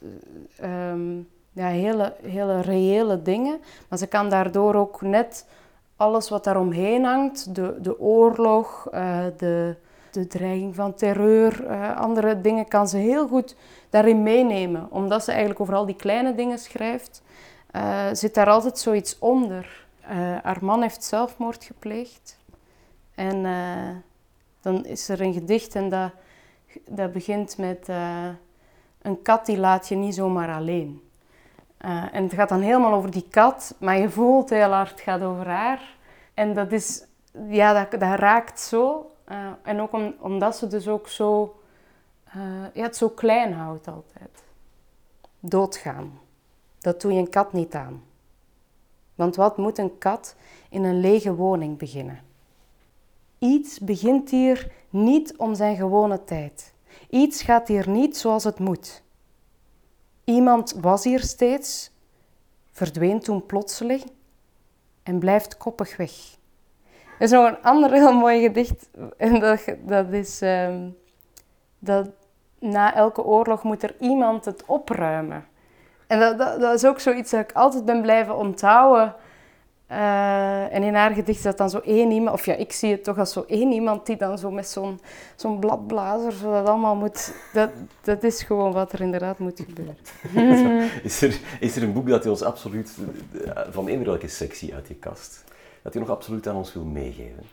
Ehm, 0.56 1.20
ja, 1.52 1.66
hele, 1.66 2.14
hele 2.22 2.60
reële 2.60 3.22
dingen. 3.22 3.60
Maar 3.88 3.98
ze 3.98 4.06
kan 4.06 4.28
daardoor 4.28 4.74
ook 4.74 5.00
net 5.00 5.46
alles 5.96 6.28
wat 6.28 6.44
daaromheen 6.44 7.04
hangt, 7.04 7.54
de, 7.54 7.76
de 7.80 8.00
oorlog, 8.00 8.88
uh, 8.94 9.24
de, 9.36 9.76
de 10.10 10.26
dreiging 10.26 10.74
van 10.74 10.94
terreur, 10.94 11.64
uh, 11.64 11.96
andere 11.96 12.40
dingen, 12.40 12.68
kan 12.68 12.88
ze 12.88 12.96
heel 12.96 13.28
goed 13.28 13.56
daarin 13.90 14.22
meenemen. 14.22 14.86
Omdat 14.90 15.24
ze 15.24 15.30
eigenlijk 15.30 15.60
over 15.60 15.74
al 15.74 15.86
die 15.86 15.96
kleine 15.96 16.34
dingen 16.34 16.58
schrijft, 16.58 17.22
uh, 17.72 18.06
zit 18.12 18.34
daar 18.34 18.48
altijd 18.48 18.78
zoiets 18.78 19.18
onder. 19.18 19.86
haar 20.42 20.80
heeft 20.80 21.04
zelfmoord 21.04 21.64
gepleegd. 21.64 22.40
En 23.14 23.42
dan 24.60 24.84
is 24.84 25.08
er 25.08 25.20
een 25.20 25.32
gedicht 25.32 25.74
en 25.74 25.88
dat, 25.88 26.10
dat 26.88 27.12
begint 27.12 27.58
met... 27.58 27.88
een 29.02 29.22
kat 29.22 29.46
die 29.46 29.58
laat 29.58 29.88
je 29.88 29.94
niet 29.94 30.14
zomaar 30.14 30.54
alleen. 30.54 31.11
Uh, 31.84 32.14
en 32.14 32.22
het 32.22 32.32
gaat 32.32 32.48
dan 32.48 32.60
helemaal 32.60 32.92
over 32.92 33.10
die 33.10 33.26
kat, 33.30 33.74
maar 33.78 33.98
je 33.98 34.10
voelt 34.10 34.50
heel 34.50 34.70
hard, 34.70 34.90
het 34.90 35.00
gaat 35.00 35.22
over 35.22 35.46
haar. 35.46 35.96
En 36.34 36.54
dat 36.54 36.72
is, 36.72 37.04
ja, 37.48 37.72
dat, 37.72 38.00
dat 38.00 38.18
raakt 38.18 38.60
zo. 38.60 39.10
Uh, 39.28 39.46
en 39.62 39.80
ook 39.80 39.92
om, 39.92 40.14
omdat 40.20 40.56
ze 40.56 40.66
dus 40.66 40.88
ook 40.88 41.08
zo, 41.08 41.60
uh, 42.36 42.42
ja, 42.72 42.82
het 42.82 42.96
zo 42.96 43.08
klein 43.08 43.52
houdt 43.52 43.88
altijd. 43.88 44.42
Doodgaan. 45.40 46.18
Dat 46.78 47.00
doe 47.00 47.12
je 47.12 47.18
een 47.18 47.30
kat 47.30 47.52
niet 47.52 47.74
aan. 47.74 48.02
Want 49.14 49.36
wat 49.36 49.56
moet 49.56 49.78
een 49.78 49.98
kat 49.98 50.36
in 50.68 50.84
een 50.84 51.00
lege 51.00 51.34
woning 51.34 51.78
beginnen? 51.78 52.20
Iets 53.38 53.78
begint 53.78 54.30
hier 54.30 54.72
niet 54.90 55.36
om 55.36 55.54
zijn 55.54 55.76
gewone 55.76 56.24
tijd. 56.24 56.72
Iets 57.08 57.42
gaat 57.42 57.68
hier 57.68 57.88
niet 57.88 58.16
zoals 58.16 58.44
het 58.44 58.58
moet. 58.58 59.02
Iemand 60.24 60.74
was 60.80 61.04
hier 61.04 61.20
steeds, 61.20 61.90
verdween 62.70 63.20
toen 63.20 63.46
plotseling 63.46 64.02
en 65.02 65.18
blijft 65.18 65.56
koppig 65.56 65.96
weg. 65.96 66.10
Er 67.18 67.28
is 67.28 67.30
nog 67.30 67.46
een 67.46 67.62
ander 67.62 67.92
heel 67.92 68.12
mooi 68.12 68.42
gedicht. 68.42 68.90
En 69.16 69.40
dat, 69.40 69.64
dat 69.86 70.12
is 70.12 70.40
um, 70.42 70.96
dat 71.78 72.08
na 72.58 72.94
elke 72.94 73.24
oorlog 73.24 73.62
moet 73.62 73.82
er 73.82 73.94
iemand 74.00 74.44
het 74.44 74.64
opruimen. 74.66 75.46
En 76.06 76.20
dat, 76.20 76.38
dat, 76.38 76.60
dat 76.60 76.74
is 76.74 76.84
ook 76.84 77.00
zoiets 77.00 77.30
dat 77.30 77.40
ik 77.40 77.52
altijd 77.52 77.84
ben 77.84 78.02
blijven 78.02 78.36
onthouden. 78.36 79.14
Uh, 79.92 80.74
en 80.74 80.82
in 80.82 80.94
haar 80.94 81.10
gedicht 81.10 81.38
is 81.38 81.42
dat 81.44 81.58
dan 81.58 81.70
zo 81.70 81.78
één 81.78 82.10
iemand, 82.10 82.36
of 82.36 82.46
ja, 82.46 82.54
ik 82.54 82.72
zie 82.72 82.90
het 82.90 83.04
toch 83.04 83.18
als 83.18 83.32
zo 83.32 83.44
één 83.46 83.72
iemand 83.72 84.06
die 84.06 84.16
dan 84.16 84.38
zo 84.38 84.50
met 84.50 84.68
zo'n 84.68 85.00
zo'n 85.36 85.58
bladblazer 85.58 86.32
zo 86.32 86.52
dat 86.52 86.66
allemaal 86.66 86.94
moet. 86.94 87.34
Dat, 87.52 87.70
dat 88.02 88.22
is 88.22 88.42
gewoon 88.42 88.72
wat 88.72 88.92
er 88.92 89.00
inderdaad 89.00 89.38
moet 89.38 89.62
gebeuren. 89.66 89.96
is, 91.02 91.22
er, 91.22 91.38
is 91.60 91.76
er 91.76 91.82
een 91.82 91.92
boek 91.92 92.08
dat 92.08 92.24
je 92.24 92.30
ons 92.30 92.42
absoluut, 92.42 92.96
van 93.70 93.88
eender 93.88 94.06
welke 94.06 94.28
sectie 94.28 94.74
uit 94.74 94.88
je 94.88 94.94
kast, 94.94 95.44
dat 95.82 95.92
je 95.92 95.98
nog 95.98 96.10
absoluut 96.10 96.48
aan 96.48 96.56
ons 96.56 96.72
wil 96.72 96.84
meegeven? 96.84 97.44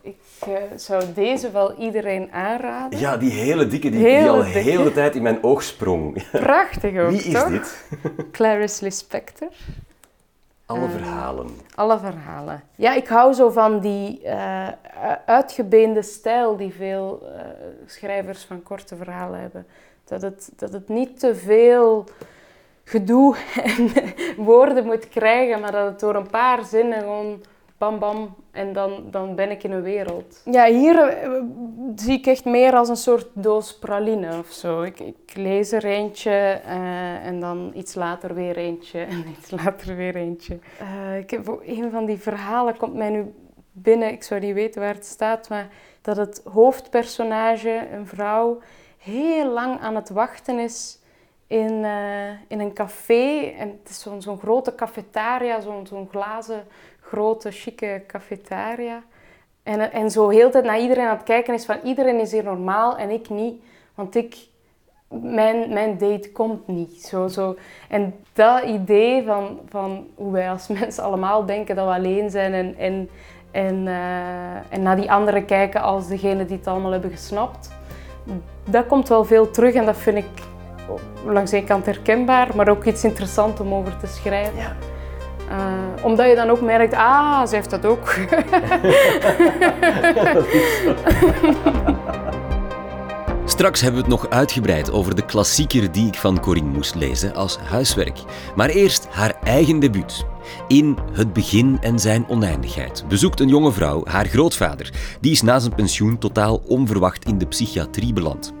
Ik 0.00 0.48
uh, 0.48 0.54
zou 0.76 1.04
deze 1.14 1.50
wel 1.50 1.74
iedereen 1.78 2.32
aanraden. 2.32 2.98
Ja, 2.98 3.16
die 3.16 3.30
hele 3.30 3.66
dikke, 3.66 3.90
die, 3.90 4.00
hele 4.00 4.20
die 4.20 4.28
al 4.30 4.42
dikke. 4.42 4.58
heel 4.58 4.82
de 4.82 4.92
tijd 4.92 5.14
in 5.14 5.22
mijn 5.22 5.42
oog 5.42 5.62
sprong. 5.62 6.30
Prachtig 6.30 6.98
ook, 6.98 7.10
Wie 7.10 7.22
is 7.22 7.32
toch? 7.32 7.48
dit? 7.48 7.84
Clarice 8.32 8.84
Lispector. 8.84 9.48
Alle 10.66 10.84
Uh, 10.84 10.90
verhalen. 10.90 11.48
Alle 11.74 11.98
verhalen. 11.98 12.62
Ja, 12.74 12.94
ik 12.94 13.06
hou 13.06 13.32
zo 13.32 13.50
van 13.50 13.80
die 13.80 14.20
uh, 14.24 14.68
uitgebeende 15.26 16.02
stijl 16.02 16.56
die 16.56 16.74
veel 16.74 17.22
uh, 17.22 17.40
schrijvers 17.86 18.44
van 18.44 18.62
korte 18.62 18.96
verhalen 18.96 19.40
hebben. 19.40 19.66
Dat 20.04 20.22
het, 20.22 20.52
dat 20.56 20.72
het 20.72 20.88
niet 20.88 21.20
te 21.20 21.34
veel 21.34 22.04
gedoe 22.84 23.36
en 23.64 23.90
woorden 24.36 24.86
moet 24.86 25.08
krijgen, 25.08 25.60
maar 25.60 25.72
dat 25.72 25.86
het 25.86 26.00
door 26.00 26.14
een 26.14 26.30
paar 26.30 26.64
zinnen 26.64 27.00
gewoon 27.00 27.42
bam 27.78 27.98
bam 27.98 28.34
en 28.50 28.72
dan, 28.72 29.04
dan 29.10 29.34
ben 29.34 29.50
ik 29.50 29.62
in 29.62 29.72
een 29.72 29.82
wereld. 29.82 30.42
Ja, 30.44 30.66
hier 30.66 31.24
uh, 31.24 31.42
zie 31.96 32.18
ik 32.18 32.26
echt 32.26 32.44
meer 32.44 32.74
als 32.74 32.88
een 32.88 32.96
soort 32.96 33.26
doos 33.32 33.78
praline 33.78 34.38
of 34.38 34.50
zo. 34.50 34.82
Ik, 34.82 35.00
ik 35.00 35.32
lees 35.34 35.72
er 35.72 35.84
eentje 35.84 36.60
uh, 36.66 37.26
en 37.26 37.40
dan 37.40 37.72
iets 37.74 37.94
later 37.94 38.34
weer 38.34 38.56
eentje 38.56 39.00
en 39.14 39.24
iets 39.38 39.50
later 39.50 39.96
weer 39.96 40.16
eentje. 40.16 40.58
Uh, 40.82 41.18
ik 41.18 41.30
heb 41.30 41.58
een 41.66 41.90
van 41.90 42.04
die 42.04 42.18
verhalen 42.18 42.76
komt 42.76 42.94
mij 42.94 43.10
nu 43.10 43.34
binnen, 43.72 44.12
ik 44.12 44.22
zou 44.22 44.40
niet 44.40 44.54
weten 44.54 44.80
waar 44.80 44.94
het 44.94 45.06
staat, 45.06 45.48
maar 45.48 45.68
dat 46.02 46.16
het 46.16 46.42
hoofdpersonage, 46.52 47.88
een 47.92 48.06
vrouw, 48.06 48.60
heel 48.98 49.52
lang 49.52 49.80
aan 49.80 49.94
het 49.94 50.08
wachten 50.08 50.58
is 50.58 50.98
in, 51.46 51.72
uh, 51.72 52.28
in 52.48 52.60
een 52.60 52.72
café. 52.72 53.54
En 53.58 53.68
het 53.68 53.88
is 53.88 54.00
zo'n 54.00 54.22
zo'n 54.22 54.38
grote 54.38 54.74
cafetaria, 54.74 55.60
zo'n 55.60 55.86
zo'n 55.86 56.08
glazen, 56.10 56.66
grote, 57.08 57.50
chique 57.50 58.04
cafetaria. 58.06 59.02
En, 59.62 59.92
en 59.92 60.10
zo 60.10 60.28
heel 60.28 60.46
de 60.46 60.52
tijd 60.52 60.64
naar 60.64 60.80
iedereen 60.80 61.06
aan 61.06 61.16
het 61.16 61.24
kijken 61.24 61.54
is 61.54 61.64
van 61.64 61.78
iedereen 61.84 62.20
is 62.20 62.32
hier 62.32 62.44
normaal 62.44 62.96
en 62.96 63.10
ik 63.10 63.28
niet. 63.28 63.62
Want 63.94 64.14
ik, 64.14 64.36
mijn, 65.08 65.72
mijn 65.72 65.98
date 65.98 66.32
komt 66.32 66.66
niet. 66.66 67.02
Zo, 67.02 67.28
zo. 67.28 67.56
En 67.88 68.14
dat 68.32 68.62
idee 68.62 69.24
van, 69.24 69.60
van 69.68 70.06
hoe 70.14 70.32
wij 70.32 70.50
als 70.50 70.68
mensen 70.78 71.02
allemaal 71.02 71.46
denken 71.46 71.76
dat 71.76 71.86
we 71.86 71.94
alleen 71.94 72.30
zijn 72.30 72.52
en, 72.52 72.74
en, 72.78 73.08
en, 73.50 73.86
uh, 73.86 74.72
en 74.72 74.82
naar 74.82 74.96
die 74.96 75.10
anderen 75.10 75.44
kijken 75.44 75.80
als 75.80 76.08
degene 76.08 76.44
die 76.44 76.56
het 76.56 76.66
allemaal 76.66 76.92
hebben 76.92 77.10
gesnapt. 77.10 77.70
Dat 78.70 78.86
komt 78.86 79.08
wel 79.08 79.24
veel 79.24 79.50
terug 79.50 79.74
en 79.74 79.84
dat 79.84 79.96
vind 79.96 80.16
ik 80.16 80.42
langs 81.24 81.50
de 81.50 81.64
kant 81.64 81.86
herkenbaar, 81.86 82.56
maar 82.56 82.68
ook 82.68 82.84
iets 82.84 83.04
interessants 83.04 83.60
om 83.60 83.74
over 83.74 83.96
te 83.96 84.06
schrijven. 84.06 84.56
Ja. 84.56 84.95
Uh, 85.50 86.04
omdat 86.04 86.28
je 86.28 86.34
dan 86.34 86.50
ook 86.50 86.60
merkt, 86.60 86.94
ah, 86.94 87.46
ze 87.46 87.54
heeft 87.54 87.70
dat 87.70 87.86
ook. 87.86 88.14
Straks 93.56 93.80
hebben 93.80 94.00
we 94.04 94.10
het 94.10 94.20
nog 94.20 94.30
uitgebreid 94.30 94.92
over 94.92 95.14
de 95.14 95.24
klassieker 95.24 95.92
die 95.92 96.06
ik 96.06 96.14
van 96.14 96.40
Corinne 96.40 96.70
moest 96.70 96.94
lezen 96.94 97.34
als 97.34 97.58
huiswerk. 97.58 98.18
Maar 98.56 98.68
eerst 98.68 99.06
haar 99.10 99.34
eigen 99.44 99.78
debuut. 99.78 100.24
In 100.68 100.98
Het 101.12 101.32
begin 101.32 101.78
en 101.80 101.98
zijn 101.98 102.28
oneindigheid 102.28 103.04
bezoekt 103.08 103.40
een 103.40 103.48
jonge 103.48 103.72
vrouw 103.72 104.06
haar 104.06 104.26
grootvader. 104.26 104.90
Die 105.20 105.32
is 105.32 105.42
na 105.42 105.58
zijn 105.58 105.74
pensioen 105.74 106.18
totaal 106.18 106.62
onverwacht 106.66 107.24
in 107.24 107.38
de 107.38 107.46
psychiatrie 107.46 108.12
beland. 108.12 108.52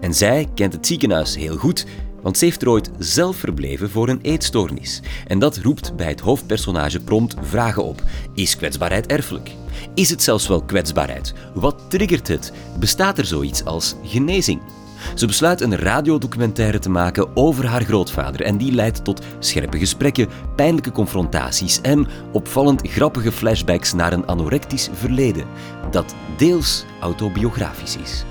En 0.00 0.14
zij 0.14 0.48
kent 0.54 0.72
het 0.72 0.86
ziekenhuis 0.86 1.36
heel 1.36 1.56
goed, 1.56 1.86
Want 2.24 2.38
ze 2.38 2.44
heeft 2.44 2.62
er 2.62 2.68
ooit 2.68 2.90
zelf 2.98 3.36
verbleven 3.36 3.90
voor 3.90 4.08
een 4.08 4.20
eetstoornis. 4.22 5.02
En 5.26 5.38
dat 5.38 5.56
roept 5.56 5.96
bij 5.96 6.08
het 6.08 6.20
hoofdpersonage 6.20 7.00
prompt 7.00 7.34
vragen 7.40 7.84
op. 7.84 8.02
Is 8.34 8.56
kwetsbaarheid 8.56 9.06
erfelijk? 9.06 9.50
Is 9.94 10.10
het 10.10 10.22
zelfs 10.22 10.48
wel 10.48 10.62
kwetsbaarheid? 10.62 11.34
Wat 11.54 11.76
triggert 11.88 12.28
het? 12.28 12.52
Bestaat 12.78 13.18
er 13.18 13.24
zoiets 13.24 13.64
als 13.64 13.94
genezing? 14.04 14.60
Ze 15.14 15.26
besluit 15.26 15.60
een 15.60 15.76
radiodocumentaire 15.76 16.78
te 16.78 16.90
maken 16.90 17.36
over 17.36 17.66
haar 17.66 17.84
grootvader 17.84 18.42
en 18.42 18.56
die 18.56 18.72
leidt 18.72 19.04
tot 19.04 19.20
scherpe 19.38 19.78
gesprekken, 19.78 20.28
pijnlijke 20.56 20.92
confrontaties 20.92 21.80
en 21.80 22.06
opvallend 22.32 22.88
grappige 22.88 23.32
flashbacks 23.32 23.92
naar 23.92 24.12
een 24.12 24.28
anorectisch 24.28 24.88
verleden 24.92 25.46
dat 25.90 26.14
deels 26.36 26.84
autobiografisch 27.00 27.96
is. 27.96 28.24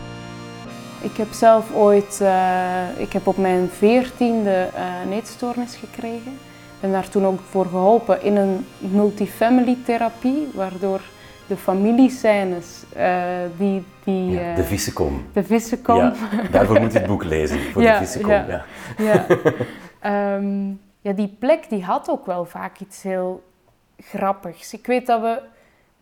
Ik 1.03 1.17
heb 1.17 1.31
zelf 1.31 1.73
ooit, 1.73 2.19
uh, 2.21 2.99
ik 2.99 3.13
heb 3.13 3.27
op 3.27 3.37
mijn 3.37 3.69
veertiende 3.69 4.69
uh, 4.75 5.01
een 5.05 5.11
eetstoornis 5.11 5.75
gekregen. 5.75 6.31
Ik 6.31 6.79
ben 6.79 6.91
daar 6.91 7.09
toen 7.09 7.25
ook 7.25 7.39
voor 7.49 7.65
geholpen 7.65 8.21
in 8.21 8.35
een 8.35 8.65
multifamily 8.77 9.77
therapie, 9.85 10.47
waardoor 10.53 11.01
de 11.47 11.57
familiescènes 11.57 12.83
uh, 12.97 13.23
die... 13.57 13.83
die 14.03 14.31
ja, 14.31 14.55
de 14.55 14.63
vissenkom. 14.63 15.25
De 15.33 15.43
vissenkom. 15.43 15.97
Ja, 15.97 16.13
daarvoor 16.51 16.79
moet 16.79 16.91
je 16.91 16.97
het 16.97 17.07
boek 17.07 17.23
lezen, 17.23 17.59
voor 17.59 17.81
de 17.81 17.95
vissenkom. 17.95 18.31
Ja, 18.31 18.65
ja. 18.97 19.25
um, 20.35 20.81
ja, 21.05 21.11
die 21.11 21.35
plek 21.39 21.69
die 21.69 21.83
had 21.83 22.09
ook 22.09 22.25
wel 22.25 22.45
vaak 22.45 22.79
iets 22.79 23.03
heel 23.03 23.43
grappigs. 23.99 24.73
Ik 24.73 24.85
weet 24.85 25.05
dat 25.05 25.21
we, 25.21 25.41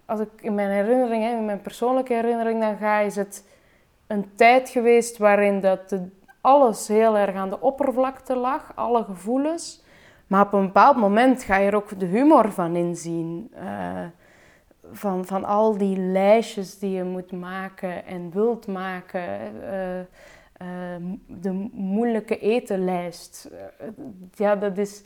als 0.06 0.20
ik 0.20 0.30
in 0.42 0.56
mijn 0.56 0.70
herinnering, 0.70 1.26
in 1.26 1.46
mijn 1.46 1.62
persoonlijke 1.62 2.14
herinnering 2.14 2.60
dan 2.60 2.78
ga, 2.78 3.00
is 3.00 3.16
het 3.16 3.44
een 4.12 4.36
tijd 4.36 4.70
geweest 4.70 5.18
waarin 5.18 5.60
dat 5.60 5.96
alles 6.42 6.88
heel 6.88 7.18
erg 7.18 7.36
aan 7.36 7.50
de 7.50 7.62
oppervlakte 7.62 8.36
lag, 8.36 8.72
alle 8.76 9.04
gevoelens. 9.04 9.84
Maar 10.28 10.46
op 10.46 10.54
een 10.54 10.66
bepaald 10.66 10.98
moment 10.98 11.44
ga 11.44 11.58
je 11.58 11.68
er 11.68 11.76
ook 11.76 12.00
de 12.00 12.06
humor 12.06 12.52
van 12.52 12.76
inzien. 12.76 13.52
Uh, 13.56 14.04
van, 14.92 15.26
van 15.26 15.44
al 15.44 15.78
die 15.78 15.98
lijstjes 15.98 16.80
die 16.80 16.92
je 16.92 17.04
moet 17.04 17.32
maken 17.32 18.06
en 18.06 18.32
wilt 18.32 18.68
maken. 18.68 19.56
Uh, 19.56 20.00
uh, 20.00 21.18
de 21.28 21.70
moeilijke 21.72 22.40
etenlijst. 22.40 23.50
ja, 24.34 24.56
dat 24.56 24.78
is 24.78 25.04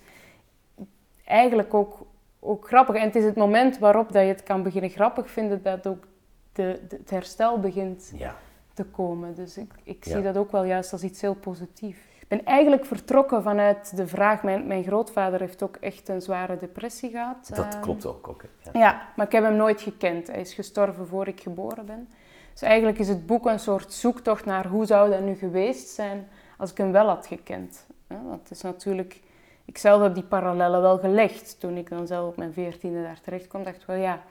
eigenlijk 1.26 1.74
ook, 1.74 2.06
ook 2.40 2.68
grappig. 2.68 2.96
En 2.96 3.06
het 3.06 3.16
is 3.16 3.24
het 3.24 3.36
moment 3.36 3.78
waarop 3.78 4.12
dat 4.12 4.22
je 4.22 4.28
het 4.28 4.44
kan 4.44 4.64
beginnen 4.64 4.90
grappig 4.90 5.30
vinden, 5.30 5.64
dat 5.64 5.88
ook 5.88 6.08
de 6.52 6.82
het 6.90 7.10
herstel 7.10 7.60
begint. 7.60 8.12
Ja 8.16 8.36
te 8.76 8.84
komen. 8.84 9.36
Dus 9.36 9.58
ik, 9.58 9.72
ik 9.84 10.04
zie 10.06 10.22
dat 10.22 10.38
ook 10.38 10.52
wel 10.52 10.64
juist 10.64 10.92
als 10.92 11.04
iets 11.04 11.22
heel 11.22 11.36
positiefs. 11.36 12.00
Ik 12.20 12.28
ben 12.28 12.46
eigenlijk 12.46 12.86
vertrokken 12.86 13.44
vanuit 13.44 13.96
de 13.96 14.08
vraag, 14.08 14.44
mijn, 14.44 14.68
mijn 14.68 14.84
grootvader 14.84 15.40
heeft 15.40 15.64
ook 15.64 15.76
echt 15.76 16.10
een 16.10 16.22
zware 16.22 16.58
depressie 16.58 17.10
gehad. 17.10 17.50
Dat 17.50 17.74
ehm, 17.74 17.82
klopt 17.82 18.06
ook. 18.06 18.28
ook 18.28 18.44
ja. 18.64 18.72
ja. 18.74 19.10
maar 19.16 19.26
ik 19.26 19.32
heb 19.32 19.44
hem 19.44 19.56
nooit 19.56 19.82
gekend. 19.82 20.28
Hij 20.28 20.42
is 20.42 20.54
gestorven 20.54 21.08
voor 21.08 21.28
ik 21.28 21.42
geboren 21.42 21.86
ben. 21.86 22.08
Dus 22.52 22.62
eigenlijk 22.62 23.00
is 23.00 23.08
het 23.08 23.26
boek 23.26 23.46
een 23.46 23.60
soort 23.60 23.94
zoektocht 23.94 24.46
naar 24.46 24.68
hoe 24.68 24.86
zou 24.86 25.10
dat 25.10 25.22
nu 25.22 25.36
geweest 25.36 25.88
zijn 25.88 26.28
als 26.58 26.72
ik 26.72 26.78
hem 26.78 26.92
wel 26.92 27.08
had 27.08 27.28
gekend. 27.28 27.86
Want 28.08 28.40
het 28.42 28.52
is 28.52 28.62
natuurlijk, 28.62 29.22
ik 29.66 29.78
zelf 29.78 30.02
heb 30.02 30.14
die 30.14 30.24
parallellen 30.24 30.82
wel 30.82 30.98
gelegd. 30.98 31.60
Toen 31.60 31.78
ik 31.78 31.90
dan 31.90 32.08
zelf 32.08 32.28
op 32.28 32.38
mijn 32.38 32.54
veertiende 32.54 33.02
daar 33.02 33.22
terecht 33.22 33.48
kwam, 33.48 33.64
dacht 33.64 33.82
ik 33.82 33.88
wel 33.88 33.96
ja, 33.96 34.22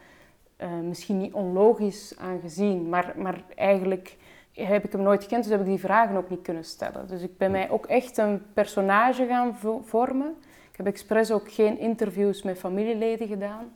uh, 0.59 0.69
misschien 0.83 1.19
niet 1.19 1.33
onlogisch 1.33 2.15
aangezien, 2.19 2.89
maar, 2.89 3.13
maar 3.17 3.43
eigenlijk 3.55 4.17
heb 4.55 4.85
ik 4.85 4.93
hem 4.93 5.03
nooit 5.03 5.23
gekend, 5.23 5.43
dus 5.43 5.53
heb 5.53 5.61
ik 5.61 5.67
die 5.67 5.79
vragen 5.79 6.17
ook 6.17 6.31
niet 6.31 6.43
kunnen 6.43 6.65
stellen. 6.65 7.07
Dus 7.07 7.23
ik 7.23 7.39
ben 7.39 7.51
mij 7.51 7.71
ook 7.71 7.87
echt 7.87 8.19
een 8.19 8.43
personage 8.53 9.27
gaan 9.27 9.57
vormen. 9.85 10.35
Ik 10.71 10.77
heb 10.77 10.87
expres 10.87 11.31
ook 11.31 11.53
geen 11.53 11.79
interviews 11.79 12.43
met 12.43 12.59
familieleden 12.59 13.29
gedaan. 13.29 13.73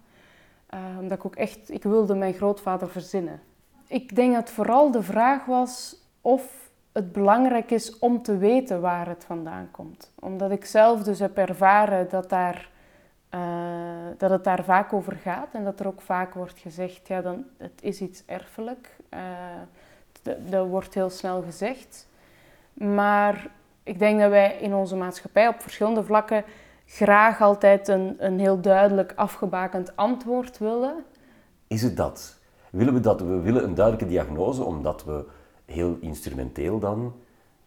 Omdat 0.98 1.18
ik 1.18 1.24
ook 1.24 1.36
echt, 1.36 1.70
ik 1.70 1.82
wilde 1.82 2.14
mijn 2.14 2.34
grootvader 2.34 2.88
verzinnen. 2.88 3.40
Ik 3.86 4.16
denk 4.16 4.34
dat 4.34 4.50
vooral 4.50 4.90
de 4.90 5.02
vraag 5.02 5.44
was 5.44 5.96
of 6.20 6.70
het 6.92 7.12
belangrijk 7.12 7.70
is 7.70 7.98
om 7.98 8.22
te 8.22 8.36
weten 8.36 8.80
waar 8.80 9.08
het 9.08 9.24
vandaan 9.24 9.68
komt. 9.70 10.12
Omdat 10.20 10.50
ik 10.50 10.64
zelf 10.64 11.02
dus 11.02 11.18
heb 11.18 11.36
ervaren 11.36 12.08
dat, 12.08 12.28
daar, 12.28 12.70
uh, 13.34 13.40
dat 14.16 14.30
het 14.30 14.44
daar 14.44 14.64
vaak 14.64 14.92
over 14.92 15.12
gaat. 15.12 15.48
En 15.52 15.64
dat 15.64 15.80
er 15.80 15.86
ook 15.86 16.00
vaak 16.00 16.34
wordt 16.34 16.58
gezegd, 16.58 17.08
ja, 17.08 17.20
dan, 17.20 17.44
het 17.56 17.82
is 17.82 18.00
iets 18.00 18.22
erfelijk. 18.26 18.96
Uh, 19.14 19.20
dat 20.22 20.66
wordt 20.66 20.94
heel 20.94 21.10
snel 21.10 21.42
gezegd. 21.42 22.08
Maar 22.72 23.50
ik 23.82 23.98
denk 23.98 24.20
dat 24.20 24.30
wij 24.30 24.56
in 24.60 24.74
onze 24.74 24.96
maatschappij 24.96 25.48
op 25.48 25.60
verschillende 25.60 26.04
vlakken 26.04 26.44
graag 26.86 27.40
altijd 27.40 27.88
een, 27.88 28.16
een 28.18 28.38
heel 28.38 28.60
duidelijk 28.60 29.12
afgebakend 29.16 29.96
antwoord 29.96 30.58
willen. 30.58 31.04
Is 31.66 31.82
het 31.82 31.96
dat? 31.96 32.38
Willen 32.70 32.94
we 32.94 33.00
dat? 33.00 33.20
We 33.20 33.40
willen 33.40 33.64
een 33.64 33.74
duidelijke 33.74 34.10
diagnose 34.10 34.62
omdat 34.62 35.04
we 35.04 35.24
heel 35.64 35.96
instrumenteel 36.00 36.78
dan 36.78 37.14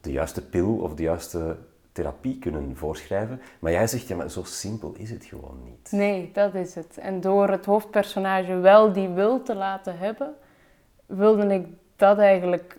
de 0.02 0.12
juiste 0.12 0.46
pil 0.46 0.76
of 0.76 0.94
de 0.94 1.04
juiste 1.04 1.58
therapie 1.92 2.40
kunnen 2.40 2.78
voorschrijven. 2.78 3.42
Maar 3.60 3.72
jij 3.72 3.88
zegt, 3.88 4.08
ja, 4.08 4.16
maar 4.16 4.30
zo 4.30 4.44
simpel 4.44 4.94
is 4.98 5.10
het 5.10 5.26
gewoon 5.26 5.60
niet. 5.64 5.92
Nee, 5.92 6.30
dat 6.34 6.56
is 6.56 6.76
het. 6.76 6.98
En 6.98 7.22
door 7.22 7.50
het 7.50 7.66
hoofdpersonage 7.66 8.56
wel 8.56 8.94
die 8.94 9.08
wil 9.08 9.42
te 9.42 9.56
laten 9.56 9.98
hebben, 9.98 10.34
wilde 11.06 11.54
ik 11.54 11.68
dat 12.02 12.18
eigenlijk 12.18 12.78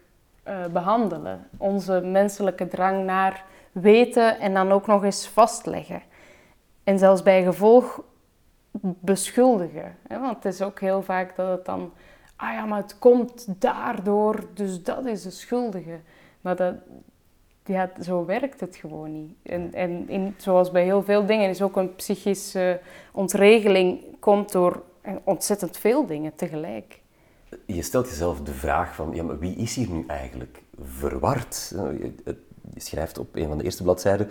uh, 0.48 0.66
behandelen. 0.66 1.48
Onze 1.56 2.00
menselijke 2.00 2.68
drang 2.68 3.04
naar 3.04 3.44
weten 3.72 4.38
en 4.38 4.54
dan 4.54 4.72
ook 4.72 4.86
nog 4.86 5.04
eens 5.04 5.28
vastleggen. 5.28 6.02
En 6.84 6.98
zelfs 6.98 7.22
bij 7.22 7.42
gevolg 7.42 8.02
beschuldigen. 8.80 9.96
Hè? 10.08 10.20
Want 10.20 10.34
het 10.34 10.54
is 10.54 10.62
ook 10.62 10.80
heel 10.80 11.02
vaak 11.02 11.36
dat 11.36 11.48
het 11.48 11.64
dan, 11.64 11.92
ah 12.36 12.52
ja, 12.52 12.64
maar 12.64 12.82
het 12.82 12.98
komt 12.98 13.46
daardoor, 13.60 14.44
dus 14.54 14.82
dat 14.82 15.06
is 15.06 15.22
de 15.22 15.30
schuldige. 15.30 16.00
Maar 16.40 16.56
dat, 16.56 16.74
ja, 17.64 17.90
zo 18.00 18.24
werkt 18.24 18.60
het 18.60 18.76
gewoon 18.76 19.12
niet. 19.12 19.34
En, 19.42 19.74
en 19.74 20.08
in, 20.08 20.34
zoals 20.36 20.70
bij 20.70 20.84
heel 20.84 21.02
veel 21.02 21.26
dingen 21.26 21.48
is 21.48 21.62
ook 21.62 21.76
een 21.76 21.94
psychische 21.94 22.80
ontregeling 23.12 24.04
komt 24.20 24.52
door 24.52 24.82
ontzettend 25.24 25.76
veel 25.76 26.06
dingen 26.06 26.34
tegelijk 26.34 27.01
je 27.66 27.82
stelt 27.82 28.08
jezelf 28.08 28.40
de 28.40 28.52
vraag 28.52 28.94
van, 28.94 29.14
ja, 29.14 29.22
maar 29.22 29.38
wie 29.38 29.56
is 29.56 29.74
hier 29.74 29.88
nu 29.90 30.04
eigenlijk 30.06 30.62
verward? 30.80 31.74
Je 32.74 32.80
schrijft 32.80 33.18
op 33.18 33.36
een 33.36 33.48
van 33.48 33.58
de 33.58 33.64
eerste 33.64 33.82
bladzijden, 33.82 34.30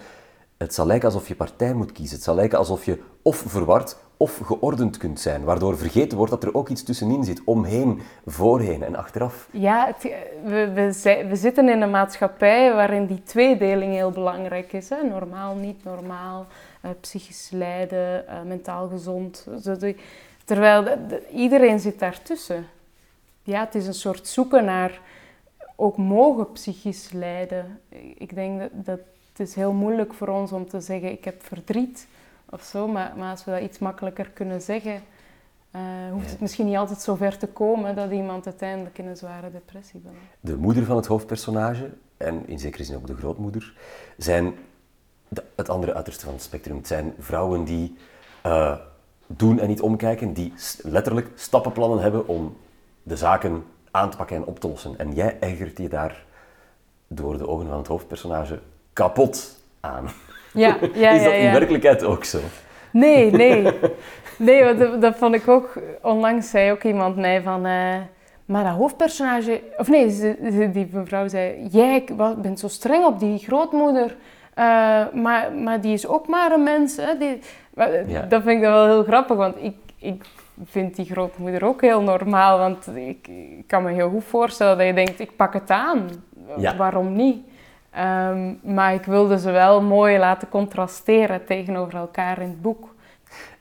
het 0.57 0.73
zal 0.73 0.85
lijken 0.85 1.07
alsof 1.07 1.27
je 1.27 1.35
partij 1.35 1.73
moet 1.73 1.91
kiezen. 1.91 2.15
Het 2.15 2.25
zal 2.25 2.35
lijken 2.35 2.57
alsof 2.57 2.85
je 2.85 2.99
of 3.21 3.43
verward 3.47 3.97
of 4.17 4.37
geordend 4.37 4.97
kunt 4.97 5.19
zijn, 5.19 5.43
waardoor 5.43 5.77
vergeten 5.77 6.17
wordt 6.17 6.31
dat 6.31 6.43
er 6.43 6.55
ook 6.55 6.69
iets 6.69 6.83
tussenin 6.83 7.23
zit, 7.23 7.41
omheen, 7.43 8.01
voorheen 8.25 8.83
en 8.83 8.95
achteraf. 8.95 9.47
Ja, 9.51 9.95
we, 10.43 10.71
we, 10.73 11.35
zitten 11.35 11.69
in 11.69 11.81
een 11.81 11.89
maatschappij 11.89 12.73
waarin 12.73 13.05
die 13.05 13.23
tweedeling 13.23 13.93
heel 13.93 14.11
belangrijk 14.11 14.73
is. 14.73 14.89
Hè? 14.89 15.03
Normaal, 15.03 15.55
niet 15.55 15.83
normaal, 15.83 16.45
uh, 16.85 16.91
psychisch 16.99 17.49
lijden, 17.51 18.23
uh, 18.27 18.41
mentaal 18.45 18.87
gezond. 18.87 19.47
Terwijl 20.45 20.85
iedereen 21.31 21.79
zit 21.79 21.99
daartussen 21.99 22.65
ja, 23.43 23.59
het 23.59 23.75
is 23.75 23.87
een 23.87 23.93
soort 23.93 24.27
zoeken 24.27 24.65
naar 24.65 25.01
ook 25.75 25.97
mogen 25.97 26.51
psychisch 26.51 27.11
lijden. 27.11 27.79
Ik 28.17 28.35
denk 28.35 28.59
dat, 28.59 28.69
dat 28.73 28.99
het 29.31 29.47
is 29.47 29.55
heel 29.55 29.73
moeilijk 29.73 30.13
voor 30.13 30.27
ons 30.27 30.51
om 30.51 30.67
te 30.67 30.81
zeggen 30.81 31.11
ik 31.11 31.25
heb 31.25 31.43
verdriet 31.43 32.07
of 32.49 32.61
zo, 32.61 32.87
maar, 32.87 33.13
maar 33.17 33.31
als 33.31 33.45
we 33.45 33.51
dat 33.51 33.61
iets 33.61 33.79
makkelijker 33.79 34.29
kunnen 34.29 34.61
zeggen, 34.61 35.01
uh, 35.75 35.81
hoeft 36.11 36.29
het 36.29 36.39
misschien 36.39 36.65
niet 36.65 36.75
altijd 36.75 37.01
zo 37.01 37.15
ver 37.15 37.37
te 37.37 37.47
komen 37.47 37.95
dat 37.95 38.11
iemand 38.11 38.45
uiteindelijk 38.45 38.97
in 38.97 39.07
een 39.07 39.17
zware 39.17 39.51
depressie 39.51 39.99
belandt. 39.99 40.23
De 40.39 40.57
moeder 40.57 40.85
van 40.85 40.95
het 40.95 41.05
hoofdpersonage, 41.05 41.89
en 42.17 42.47
in 42.47 42.59
zekere 42.59 42.83
zin 42.83 42.95
ook 42.95 43.07
de 43.07 43.15
grootmoeder, 43.15 43.73
zijn 44.17 44.53
het 45.55 45.69
andere 45.69 45.93
uiterste 45.93 46.25
van 46.25 46.33
het 46.33 46.43
spectrum. 46.43 46.75
Het 46.75 46.87
zijn 46.87 47.13
vrouwen 47.19 47.63
die 47.63 47.95
uh, 48.45 48.77
doen 49.27 49.59
en 49.59 49.67
niet 49.67 49.81
omkijken, 49.81 50.33
die 50.33 50.53
letterlijk 50.81 51.29
stappenplannen 51.35 51.99
hebben 51.99 52.27
om 52.27 52.55
de 53.03 53.15
zaken 53.15 53.65
aan 53.91 54.09
te 54.09 54.17
pakken 54.17 54.35
en 54.35 54.45
op 54.45 54.59
te 54.59 54.67
lossen. 54.67 54.93
En 54.97 55.13
jij 55.13 55.37
ergert 55.39 55.77
je 55.77 55.89
daar 55.89 56.23
door 57.07 57.37
de 57.37 57.47
ogen 57.47 57.67
van 57.67 57.77
het 57.77 57.87
hoofdpersonage 57.87 58.59
kapot 58.93 59.63
aan. 59.79 60.09
Ja, 60.53 60.77
ja, 60.93 61.11
Is 61.11 61.23
dat 61.23 61.33
in 61.33 61.51
werkelijkheid 61.51 62.03
ook 62.03 62.23
zo? 62.23 62.39
Nee, 62.91 63.31
nee. 63.41 63.79
Nee, 64.37 64.63
want 64.63 64.79
dat, 64.79 65.01
dat, 65.01 65.15
vond 65.15 65.35
ik 65.35 65.47
ook... 65.47 65.79
Onlangs 66.01 66.49
zei 66.49 66.71
ook 66.71 66.83
iemand 66.83 67.15
mij 67.15 67.41
van... 67.41 67.65
Uh, 67.65 67.95
maar 68.45 68.63
dat 68.63 68.73
hoofdpersonage... 68.73 69.61
Of 69.77 69.87
nee, 69.87 70.07
die 70.71 70.89
mevrouw 70.91 71.27
zei... 71.27 71.67
Jij 71.71 72.03
bent 72.37 72.59
zo 72.59 72.67
streng 72.67 73.05
op 73.05 73.19
die 73.19 73.37
grootmoeder. 73.37 74.15
Uh, 74.55 75.03
maar, 75.13 75.53
maar 75.53 75.81
die 75.81 75.93
is 75.93 76.07
ook 76.07 76.27
maar 76.27 76.51
een 76.51 76.63
mens. 76.63 76.97
Hè? 76.97 77.17
Die, 77.17 77.39
Dat 78.29 78.41
vind 78.41 78.47
ik 78.47 78.59
wel 78.59 78.85
heel 78.85 79.03
grappig, 79.03 79.37
want 79.37 79.55
ik, 79.59 79.75
ik 79.97 80.25
vind 80.63 80.95
die 80.95 81.05
grootmoeder 81.05 81.65
ook 81.65 81.81
heel 81.81 82.01
normaal. 82.01 82.57
Want 82.57 82.87
ik, 82.87 83.27
ik, 83.27 83.67
kan 83.67 83.83
me 83.83 83.91
heel 83.91 84.09
goed 84.09 84.23
voorstellen 84.23 84.77
dat 84.77 84.87
je 84.87 84.93
denkt, 84.93 85.19
ik 85.19 85.35
pak 85.35 85.53
het 85.53 85.69
aan. 85.69 86.09
Waarom 86.77 87.13
niet? 87.13 87.45
Ehm, 87.89 88.53
maar 88.61 88.93
ik 88.93 89.03
wilde 89.03 89.39
ze 89.39 89.51
wel 89.51 89.81
mooi 89.81 90.17
laten 90.17 90.49
contrasteren 90.49 91.45
tegenover 91.45 91.95
elkaar 91.95 92.41
in 92.41 92.49
het 92.49 92.61
boek. 92.61 92.95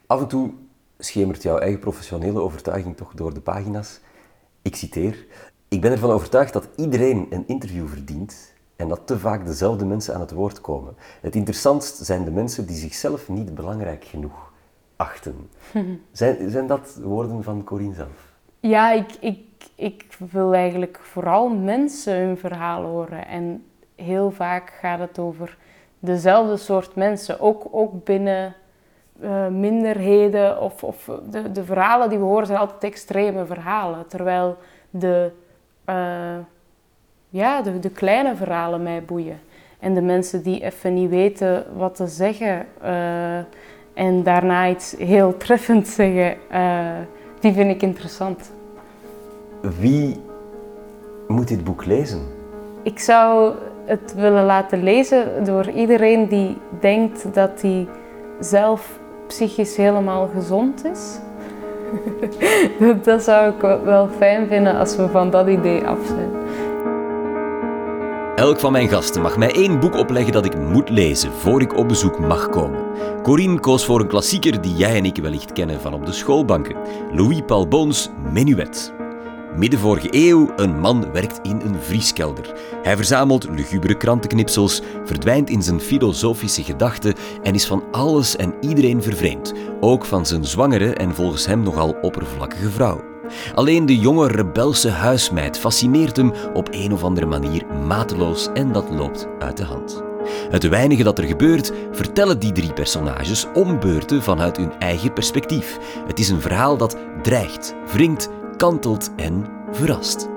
Af 0.07 0.21
en 0.21 0.29
toe 0.29 0.51
schemert 0.99 1.43
jouw 1.43 1.59
eigen 1.59 1.81
professionele 1.81 2.41
overtuiging 2.41 2.97
toch 2.97 3.13
door 3.15 3.35
de 3.35 3.41
pagina's. 3.41 4.01
Ik 4.63 4.77
citeer: 4.77 5.27
Ik 5.69 5.81
ben 5.81 5.93
ervan 5.93 6.11
overtuigd 6.11 6.53
dat 6.53 6.69
iedereen 6.77 7.27
een 7.31 7.45
interview 7.47 7.89
verdient 7.89 8.55
en 8.77 8.89
dat 8.89 9.07
te 9.07 9.19
vaak 9.19 9.47
dezelfde 9.47 9.85
mensen 9.85 10.15
aan 10.15 10.21
het 10.21 10.33
woord 10.33 10.61
komen. 10.61 10.97
Het 11.21 11.35
interessantst 11.35 11.97
zijn 11.97 12.25
de 12.25 12.31
mensen 12.31 12.67
die 12.67 12.77
zichzelf 12.77 13.29
niet 13.29 13.55
belangrijk 13.55 14.05
genoeg 14.05 14.50
achten. 15.01 15.51
zijn, 16.13 16.51
zijn 16.51 16.67
dat 16.67 16.99
woorden 17.03 17.43
van 17.43 17.65
Corine 17.65 17.95
zelf? 17.95 18.35
Ja, 18.61 18.93
ik, 18.93 19.13
ik, 19.21 19.39
ik 19.75 20.07
wil 20.31 20.55
eigenlijk 20.55 20.99
vooral 21.03 21.49
mensen 21.49 22.17
hun 22.17 22.39
verhaal 22.39 22.83
horen. 22.85 23.27
En 23.27 23.65
heel 23.95 24.31
vaak 24.31 24.73
gaat 24.81 24.99
het 24.99 25.19
over 25.19 25.57
dezelfde 25.99 26.57
soort 26.57 26.95
mensen. 26.95 27.41
Ook, 27.41 27.69
ook 27.71 28.05
binnen 28.05 28.55
uh, 29.23 29.47
minderheden 29.47 30.61
of, 30.61 30.85
of 30.85 31.11
de, 31.31 31.53
de 31.53 31.65
verhalen 31.65 32.09
die 32.09 32.19
we 32.19 32.25
horen 32.25 32.47
zijn 32.47 32.59
altijd 32.59 32.85
extreme 32.93 33.47
verhalen. 33.47 34.07
Terwijl 34.07 34.57
de, 34.91 35.31
uh, 35.89 36.39
ja, 37.29 37.63
de, 37.63 37.79
de 37.79 37.91
kleine 37.91 38.37
verhalen 38.37 38.83
mij 38.83 39.05
boeien. 39.05 39.41
En 39.79 39.95
de 39.95 40.03
mensen 40.03 40.43
die 40.43 40.65
even 40.65 40.95
niet 40.95 41.11
weten 41.11 41.67
wat 41.77 41.95
te 41.95 42.07
zeggen 42.07 42.67
uh, 42.85 43.39
en 44.01 44.23
daarna 44.23 44.69
iets 44.69 44.95
heel 44.99 45.37
treffend 45.37 45.89
zeggen, 45.89 46.37
die 47.41 47.53
vind 47.53 47.71
ik 47.71 47.83
interessant. 47.83 48.51
Wie 49.79 50.21
moet 51.29 51.49
dit 51.49 51.65
boek 51.65 51.85
lezen? 51.85 52.21
Ik 52.83 52.99
zou 52.99 53.53
het 53.85 54.15
willen 54.15 54.45
laten 54.45 54.83
lezen 54.83 55.45
door 55.45 55.71
iedereen 55.71 56.29
die 56.29 56.57
denkt 56.81 57.35
dat 57.35 57.63
hij 57.63 57.89
zelf 58.39 58.99
psychisch 59.27 59.77
helemaal 59.77 60.29
gezond 60.35 60.85
is. 60.85 61.19
dat 63.05 63.23
zou 63.23 63.53
ik 63.55 63.61
wel 63.85 64.09
fijn 64.09 64.47
vinden 64.49 64.77
als 64.77 64.97
we 64.97 65.09
van 65.09 65.31
dat 65.31 65.49
idee 65.49 65.87
af 65.87 65.99
zijn. 66.07 66.40
Elk 68.41 68.61
van 68.61 68.73
mijn 68.73 68.89
gasten 68.89 69.23
mag 69.23 69.37
mij 69.37 69.53
één 69.53 69.81
boek 69.81 69.95
opleggen 69.95 70.33
dat 70.33 70.45
ik 70.45 70.59
moet 70.59 70.89
lezen 70.89 71.33
voor 71.33 71.61
ik 71.61 71.77
op 71.77 71.89
bezoek 71.89 72.19
mag 72.19 72.49
komen. 72.49 72.83
Corine 73.23 73.61
koos 73.61 73.85
voor 73.85 74.01
een 74.01 74.09
klassieker 74.09 74.61
die 74.61 74.75
jij 74.75 74.97
en 74.97 75.05
ik 75.05 75.17
wellicht 75.17 75.53
kennen 75.53 75.81
van 75.81 75.93
op 75.95 76.07
de 76.07 76.13
schoolbanken. 76.13 76.77
Louis 77.13 77.41
Paul 77.47 77.69
Boons 77.69 78.11
Menuet. 78.33 78.93
Midden 79.57 79.79
vorige 79.79 80.09
eeuw, 80.11 80.53
een 80.57 80.81
man 80.81 81.13
werkt 81.13 81.39
in 81.43 81.61
een 81.61 81.77
vrieskelder. 81.81 82.55
Hij 82.83 82.97
verzamelt 82.97 83.49
lugubere 83.49 83.97
krantenknipsels, 83.97 84.83
verdwijnt 85.05 85.51
in 85.51 85.63
zijn 85.63 85.81
filosofische 85.81 86.63
gedachten 86.63 87.15
en 87.43 87.55
is 87.55 87.67
van 87.67 87.85
alles 87.91 88.37
en 88.37 88.55
iedereen 88.61 89.03
vervreemd, 89.03 89.55
ook 89.81 90.05
van 90.05 90.27
zijn 90.27 90.45
zwangere 90.45 90.95
en 90.95 91.15
volgens 91.15 91.47
hem 91.47 91.63
nogal 91.63 91.97
oppervlakkige 92.01 92.71
vrouw. 92.71 93.10
Alleen 93.55 93.87
de 93.87 93.99
jonge 93.99 94.29
rebelse 94.29 94.91
huismeid 94.91 95.59
fascineert 95.59 96.17
hem 96.17 96.33
op 96.55 96.69
een 96.71 96.93
of 96.93 97.05
andere 97.05 97.27
manier 97.27 97.67
mateloos 97.87 98.49
en 98.55 98.73
dat 98.73 98.91
loopt 98.91 99.27
uit 99.39 99.57
de 99.57 99.65
hand. 99.65 100.03
Het 100.51 100.69
weinige 100.69 101.03
dat 101.03 101.19
er 101.19 101.25
gebeurt, 101.25 101.73
vertellen 101.93 102.39
die 102.39 102.53
drie 102.53 102.73
personages 102.73 103.47
om 103.55 103.81
beurten 103.81 104.23
vanuit 104.23 104.57
hun 104.57 104.73
eigen 104.79 105.13
perspectief. 105.13 105.79
Het 106.07 106.19
is 106.19 106.29
een 106.29 106.41
verhaal 106.41 106.77
dat 106.77 106.97
dreigt, 107.23 107.75
wringt 107.93 108.29
kantelt 108.57 109.11
en 109.17 109.47
verrast. 109.71 110.29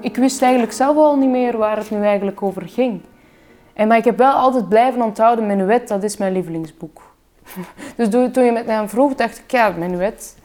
Ik 0.00 0.16
wist 0.16 0.42
eigenlijk 0.42 0.72
zelf 0.72 0.96
al 0.96 1.16
niet 1.16 1.30
meer 1.30 1.56
waar 1.56 1.76
het 1.76 1.90
nu 1.90 2.02
eigenlijk 2.02 2.42
over 2.42 2.62
ging. 2.68 3.00
En, 3.72 3.88
maar 3.88 3.96
ik 3.96 4.04
heb 4.04 4.18
wel 4.18 4.32
altijd 4.32 4.68
blijven 4.68 5.02
onthouden, 5.02 5.46
Menuet, 5.46 5.88
dat 5.88 6.02
is 6.02 6.16
mijn 6.16 6.32
lievelingsboek. 6.32 7.02
Dus 7.96 8.08
toen 8.08 8.44
je 8.44 8.52
met 8.52 8.66
mij 8.66 8.88
vroeg, 8.88 9.14
dacht 9.14 9.38
ik, 9.38 9.50
ja, 9.50 9.74
Menuet. 9.78 10.36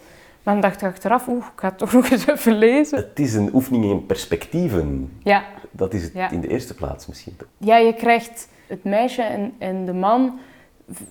Maar 0.44 0.54
dan 0.54 0.62
dacht 0.62 0.82
ik 0.82 0.88
achteraf, 0.88 1.28
oeh, 1.28 1.46
ik 1.46 1.60
ga 1.60 1.68
het 1.68 1.78
toch 1.78 1.94
nog 1.98 2.10
eens 2.10 2.28
even 2.28 2.54
lezen. 2.54 2.98
Het 2.98 3.20
is 3.20 3.34
een 3.34 3.50
oefening 3.54 3.86
in 3.86 4.06
perspectieven. 4.06 5.18
Ja. 5.24 5.44
Dat 5.72 5.94
is 5.94 6.04
het 6.04 6.32
in 6.32 6.42
de 6.42 6.48
eerste 6.48 6.74
plaats 6.74 7.08
misschien. 7.08 7.38
Ja, 7.58 7.78
je 7.78 7.94
krijgt 7.94 8.48
het 8.68 8.84
meisje 8.84 9.22
en, 9.22 9.54
en 9.58 9.86
de 9.86 9.94
man 9.94 10.40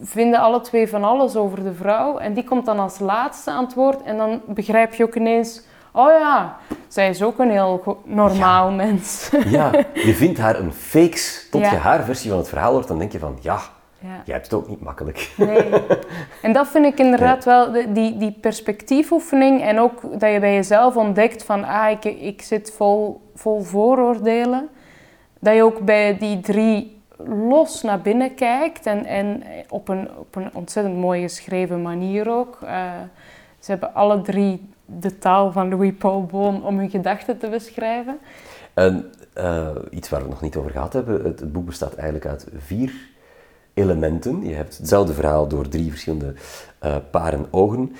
vinden 0.02 0.40
alle 0.40 0.60
twee 0.60 0.88
van 0.88 1.04
alles 1.04 1.36
over 1.36 1.64
de 1.64 1.74
vrouw. 1.74 2.18
En 2.18 2.34
die 2.34 2.44
komt 2.44 2.66
dan 2.66 2.78
als 2.78 2.98
laatste 2.98 3.50
aan 3.50 3.64
het 3.64 3.74
woord. 3.74 4.02
En 4.02 4.16
dan 4.16 4.40
begrijp 4.46 4.94
je 4.94 5.04
ook 5.04 5.14
ineens... 5.14 5.62
Oh 5.94 6.10
ja, 6.10 6.56
zij 6.88 7.08
is 7.08 7.22
ook 7.22 7.38
een 7.38 7.50
heel 7.50 8.02
normaal 8.04 8.70
mens. 8.70 9.30
Ja, 9.46 9.70
je 10.08 10.14
vindt 10.14 10.38
haar 10.38 10.58
een 10.58 10.72
fakes 10.72 11.48
tot 11.50 11.60
je 11.60 11.76
haar 11.76 12.04
versie 12.04 12.30
van 12.30 12.38
het 12.38 12.48
verhaal 12.48 12.72
hoort. 12.72 12.88
Dan 12.88 12.98
denk 12.98 13.12
je 13.12 13.18
van, 13.18 13.38
ja, 13.40 13.60
ja. 14.02 14.22
jij 14.24 14.34
hebt 14.34 14.50
het 14.50 14.54
ook 14.54 14.68
niet 14.68 14.80
makkelijk. 14.80 15.30
Nee. 15.36 15.70
En 16.42 16.52
dat 16.52 16.68
vind 16.68 16.86
ik 16.86 16.98
inderdaad 16.98 17.44
wel, 17.44 17.72
die, 17.72 18.16
die 18.16 18.36
perspectiefoefening. 18.40 19.62
En 19.62 19.78
ook 19.78 20.20
dat 20.20 20.32
je 20.32 20.40
bij 20.40 20.54
jezelf 20.54 20.96
ontdekt 20.96 21.44
van, 21.44 21.64
ah, 21.64 21.90
ik, 21.90 22.04
ik 22.04 22.42
zit 22.42 22.72
vol, 22.76 23.20
vol 23.34 23.62
vooroordelen. 23.62 24.68
Dat 25.38 25.54
je 25.54 25.62
ook 25.62 25.80
bij 25.80 26.18
die 26.18 26.40
drie 26.40 27.00
los 27.26 27.82
naar 27.82 28.00
binnen 28.00 28.34
kijkt 28.34 28.86
en, 28.86 29.04
en 29.04 29.42
op, 29.68 29.88
een, 29.88 30.08
op 30.16 30.36
een 30.36 30.50
ontzettend 30.54 30.96
mooi 30.96 31.22
geschreven 31.22 31.82
manier 31.82 32.30
ook. 32.30 32.58
Uh, 32.62 32.92
ze 33.58 33.70
hebben 33.70 33.94
alle 33.94 34.22
drie 34.22 34.68
de 34.84 35.18
taal 35.18 35.52
van 35.52 35.68
Louis 35.68 35.92
Paul 35.98 36.24
Boon 36.24 36.64
om 36.64 36.78
hun 36.78 36.90
gedachten 36.90 37.38
te 37.38 37.48
beschrijven. 37.48 38.18
En 38.74 39.12
uh, 39.38 39.68
iets 39.90 40.08
waar 40.08 40.20
we 40.20 40.24
het 40.24 40.34
nog 40.34 40.42
niet 40.42 40.56
over 40.56 40.70
gehad 40.70 40.92
hebben, 40.92 41.24
het, 41.24 41.40
het, 41.40 41.52
boek 41.52 41.66
bestaat 41.66 41.94
eigenlijk 41.94 42.26
uit 42.26 42.46
vier 42.56 42.92
elementen. 43.74 44.46
Je 44.48 44.54
hebt 44.54 44.78
hetzelfde 44.78 45.12
verhaal 45.12 45.48
door 45.48 45.68
drie 45.68 45.90
verschillende 45.90 46.34
uh, 46.84 46.96
paren 47.10 47.46
ogen. 47.50 47.96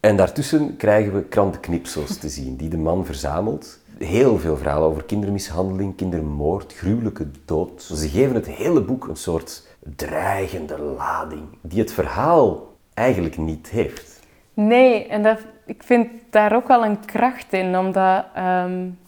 En 0.00 0.16
daartussen 0.16 0.76
krijgen 0.76 1.14
we 1.14 1.22
krantenknipsels 1.22 2.16
te 2.16 2.28
zien 2.28 2.56
die 2.56 2.68
de 2.68 2.78
man 2.78 3.04
verzamelt 3.04 3.78
heel 4.04 4.38
veel 4.38 4.56
verhalen 4.56 4.88
over 4.88 5.04
kindermishandeling, 5.04 5.96
kindermoord, 5.96 6.72
gruwelijke 6.72 7.26
dood. 7.44 7.82
Ze 7.82 8.08
geven 8.08 8.34
het 8.34 8.46
hele 8.46 8.80
boek 8.80 9.08
een 9.08 9.16
soort 9.16 9.66
dreigende 9.96 10.78
lading, 10.78 11.42
die 11.60 11.80
het 11.80 11.92
verhaal 11.92 12.74
eigenlijk 12.94 13.36
niet 13.36 13.68
heeft. 13.68 14.20
Nee, 14.54 15.06
en 15.06 15.22
dat, 15.22 15.38
ik 15.66 15.82
vind 15.82 16.08
daar 16.30 16.54
ook 16.54 16.68
wel 16.68 16.84
een 16.84 17.04
kracht 17.04 17.52
in, 17.52 17.76
omdat, 17.78 18.24
um, 18.38 18.98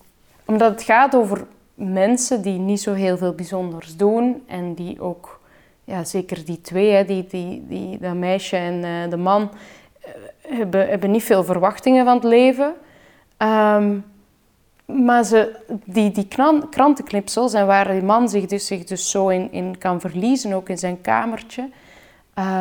omdat 0.44 0.70
het 0.70 0.82
gaat 0.82 1.14
over 1.14 1.46
mensen 1.74 2.42
die 2.42 2.58
niet 2.58 2.80
zo 2.80 2.92
heel 2.92 3.16
veel 3.16 3.34
bijzonders 3.34 3.96
doen 3.96 4.42
en 4.46 4.74
die 4.74 5.00
ook, 5.00 5.40
ja, 5.92 6.04
zeker 6.04 6.44
die 6.44 6.60
twee, 6.60 6.90
hè, 6.90 7.04
die, 7.04 7.26
die, 7.26 7.66
die, 7.68 7.98
dat 7.98 8.14
meisje 8.14 8.56
en 8.56 8.84
uh, 8.84 9.10
de 9.10 9.16
man, 9.16 9.42
uh, 9.42 10.10
hebben, 10.56 10.88
hebben 10.88 11.10
niet 11.10 11.22
veel 11.22 11.44
verwachtingen 11.44 12.04
van 12.04 12.14
het 12.14 12.24
leven. 12.24 12.74
Um, 13.38 14.04
maar 14.84 15.24
ze, 15.24 15.56
die, 15.84 16.10
die 16.10 16.28
krantenknipsels 16.70 17.52
en 17.52 17.66
waar 17.66 17.88
die 17.88 18.02
man 18.02 18.28
zich 18.28 18.46
dus, 18.46 18.66
zich 18.66 18.84
dus 18.84 19.10
zo 19.10 19.28
in, 19.28 19.52
in 19.52 19.78
kan 19.78 20.00
verliezen, 20.00 20.52
ook 20.52 20.68
in 20.68 20.78
zijn 20.78 21.00
kamertje, 21.00 21.70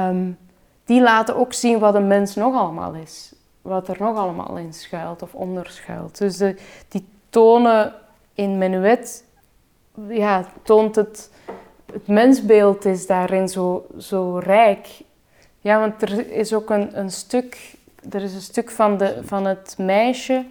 um, 0.08 0.38
die 0.86 1.02
laten 1.02 1.36
ook 1.36 1.54
zien 1.54 1.80
wat 1.80 1.96
een 1.96 2.08
mens 2.08 2.36
nog 2.36 2.56
allemaal 2.56 2.94
is. 2.94 3.34
Wat 3.62 3.88
er 3.88 3.96
nog 4.00 4.18
allemaal 4.18 4.58
in 4.58 4.74
schuilt 4.74 5.22
of 5.22 5.34
onder 5.34 5.70
schuilt. 5.70 6.18
Dus 6.18 6.38
de, 6.38 6.56
die 6.88 7.06
tonen 7.30 7.94
in 8.34 8.58
Menuet, 8.58 9.26
ja, 10.08 10.46
toont 10.64 10.96
het, 10.96 11.32
het 11.94 12.08
mensbeeld 12.08 12.86
is 12.86 13.08
daarin 13.08 13.50
zo, 13.50 13.86
zo 13.98 14.38
rijk. 14.38 14.88
Ja, 15.60 15.80
want 15.80 16.02
er 16.02 16.32
is 16.32 16.54
ook 16.54 16.70
een, 16.70 17.00
een 17.00 17.12
stuk, 17.12 17.76
er 18.10 18.22
is 18.22 18.34
een 18.34 18.42
stuk 18.42 18.72
van, 18.72 18.98
de, 18.98 19.22
van 19.24 19.46
het 19.46 19.76
meisje 19.78 20.46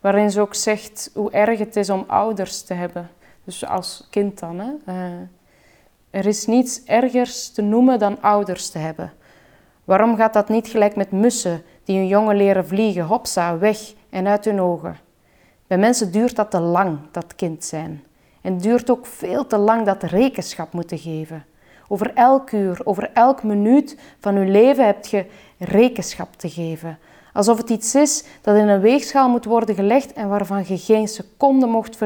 waarin 0.00 0.30
ze 0.30 0.40
ook 0.40 0.54
zegt 0.54 1.10
hoe 1.14 1.30
erg 1.30 1.58
het 1.58 1.76
is 1.76 1.90
om 1.90 2.04
ouders 2.06 2.62
te 2.62 2.74
hebben. 2.74 3.10
Dus 3.44 3.66
als 3.66 4.06
kind 4.10 4.38
dan. 4.38 4.58
Hè? 4.58 4.92
Uh, 4.92 5.20
er 6.10 6.26
is 6.26 6.46
niets 6.46 6.84
ergers 6.84 7.50
te 7.50 7.62
noemen 7.62 7.98
dan 7.98 8.22
ouders 8.22 8.70
te 8.70 8.78
hebben. 8.78 9.12
Waarom 9.84 10.16
gaat 10.16 10.32
dat 10.32 10.48
niet 10.48 10.68
gelijk 10.68 10.96
met 10.96 11.10
mussen 11.10 11.62
die 11.84 11.96
hun 11.98 12.06
jongen 12.06 12.36
leren 12.36 12.66
vliegen, 12.66 13.04
hopsa, 13.04 13.58
weg 13.58 13.78
en 14.10 14.26
uit 14.26 14.44
hun 14.44 14.60
ogen? 14.60 14.98
Bij 15.66 15.78
mensen 15.78 16.12
duurt 16.12 16.36
dat 16.36 16.50
te 16.50 16.60
lang, 16.60 16.98
dat 17.10 17.34
kind 17.34 17.64
zijn. 17.64 18.04
En 18.46 18.58
duurt 18.58 18.90
ook 18.90 19.06
veel 19.06 19.46
te 19.46 19.56
lang 19.56 19.86
dat 19.86 20.02
rekenschap 20.02 20.72
moeten 20.72 20.98
geven. 20.98 21.44
Over 21.88 22.12
elk 22.14 22.50
uur, 22.50 22.80
over 22.84 23.10
elk 23.12 23.42
minuut 23.42 23.98
van 24.20 24.36
uw 24.36 24.50
leven 24.50 24.84
hebt 24.84 25.10
je 25.10 25.26
rekenschap 25.58 26.36
te 26.36 26.48
geven. 26.48 26.98
Alsof 27.32 27.58
het 27.58 27.70
iets 27.70 27.94
is 27.94 28.24
dat 28.40 28.56
in 28.56 28.68
een 28.68 28.80
weegschaal 28.80 29.28
moet 29.28 29.44
worden 29.44 29.74
gelegd 29.74 30.12
en 30.12 30.28
waarvan 30.28 30.64
je 30.66 30.78
geen 30.78 31.08
seconde 31.08 31.66
mocht 31.66 31.96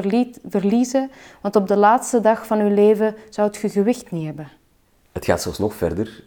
verliezen, 0.48 1.10
want 1.40 1.56
op 1.56 1.68
de 1.68 1.76
laatste 1.76 2.20
dag 2.20 2.46
van 2.46 2.64
je 2.64 2.70
leven 2.70 3.14
zou 3.30 3.46
het 3.48 3.56
je 3.56 3.68
gewicht 3.68 4.10
niet 4.10 4.24
hebben. 4.24 4.48
Het 5.12 5.24
gaat 5.24 5.42
zelfs 5.42 5.58
nog 5.58 5.74
verder. 5.74 6.24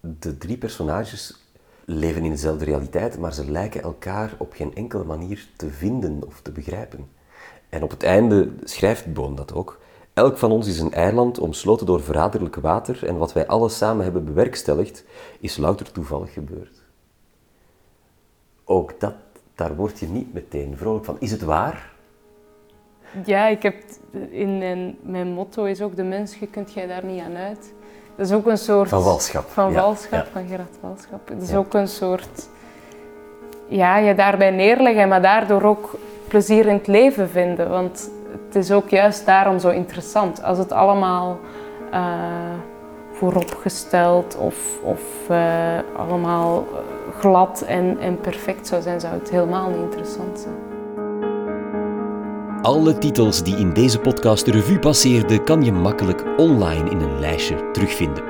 De 0.00 0.38
drie 0.38 0.56
personages 0.56 1.36
leven 1.84 2.24
in 2.24 2.30
dezelfde 2.30 2.64
realiteit, 2.64 3.18
maar 3.18 3.34
ze 3.34 3.50
lijken 3.50 3.82
elkaar 3.82 4.34
op 4.38 4.52
geen 4.52 4.74
enkele 4.74 5.04
manier 5.04 5.46
te 5.56 5.70
vinden 5.70 6.22
of 6.26 6.40
te 6.40 6.50
begrijpen. 6.50 7.15
En 7.68 7.82
op 7.82 7.90
het 7.90 8.02
einde 8.02 8.48
schrijft 8.64 9.12
Boon 9.12 9.34
dat 9.34 9.54
ook. 9.54 9.78
Elk 10.12 10.38
van 10.38 10.50
ons 10.50 10.66
is 10.66 10.80
een 10.80 10.92
eiland 10.92 11.38
omsloten 11.38 11.86
door 11.86 12.02
verraderlijk 12.02 12.56
water 12.56 13.06
en 13.06 13.16
wat 13.16 13.32
wij 13.32 13.46
alle 13.46 13.68
samen 13.68 14.04
hebben 14.04 14.24
bewerkstelligd, 14.24 15.04
is 15.40 15.56
louter 15.56 15.92
toevallig 15.92 16.32
gebeurd. 16.32 16.82
Ook 18.64 19.00
dat, 19.00 19.14
daar 19.54 19.76
word 19.76 19.98
je 19.98 20.06
niet 20.06 20.34
meteen 20.34 20.76
vrolijk 20.76 21.04
van. 21.04 21.16
Is 21.20 21.30
het 21.30 21.42
waar? 21.42 21.92
Ja, 23.24 23.46
ik 23.46 23.62
heb 23.62 23.76
in 24.30 24.58
mijn, 24.58 24.96
mijn 25.02 25.28
motto 25.28 25.64
is 25.64 25.82
ook 25.82 25.96
de 25.96 26.02
mens, 26.02 26.36
je 26.38 26.46
kunt 26.46 26.72
jij 26.72 26.86
daar 26.86 27.04
niet 27.04 27.22
aan 27.22 27.36
uit. 27.36 27.72
Dat 28.16 28.26
is 28.26 28.32
ook 28.32 28.46
een 28.46 28.58
soort... 28.58 28.88
Van 28.88 29.02
walschap. 29.02 29.48
Van 29.48 29.72
ja, 29.72 29.80
walschap, 29.80 30.24
ja. 30.24 30.30
van 30.32 30.46
Gerard 30.46 30.76
Walschap. 30.80 31.28
Het 31.28 31.42
is 31.42 31.54
ook 31.54 31.74
een 31.74 31.88
soort... 31.88 32.48
Ja, 33.68 33.96
je 33.96 34.14
daarbij 34.14 34.50
neerleggen, 34.50 35.08
maar 35.08 35.22
daardoor 35.22 35.62
ook 35.62 35.98
plezier 36.28 36.66
in 36.66 36.74
het 36.74 36.86
leven 36.86 37.28
vinden. 37.28 37.68
Want 37.68 38.10
het 38.46 38.54
is 38.54 38.72
ook 38.72 38.88
juist 38.88 39.26
daarom 39.26 39.58
zo 39.58 39.68
interessant. 39.68 40.42
Als 40.42 40.58
het 40.58 40.72
allemaal 40.72 41.38
eh, 41.90 42.02
vooropgesteld 43.12 44.36
of, 44.36 44.56
of 44.82 45.00
eh, 45.28 45.78
allemaal 45.96 46.66
eh, 46.72 47.18
glad 47.18 47.60
en, 47.66 47.98
en 48.00 48.20
perfect 48.20 48.66
zou 48.66 48.82
zijn, 48.82 49.00
zou 49.00 49.14
het 49.14 49.30
helemaal 49.30 49.68
niet 49.68 49.80
interessant 49.80 50.38
zijn. 50.38 50.54
Alle 52.62 52.98
titels 52.98 53.42
die 53.42 53.56
in 53.56 53.72
deze 53.72 53.98
podcast 53.98 54.44
de 54.44 54.50
revue 54.50 54.78
passeerden, 54.78 55.44
kan 55.44 55.62
je 55.62 55.72
makkelijk 55.72 56.24
online 56.36 56.90
in 56.90 57.00
een 57.00 57.18
lijstje 57.20 57.70
terugvinden. 57.70 58.24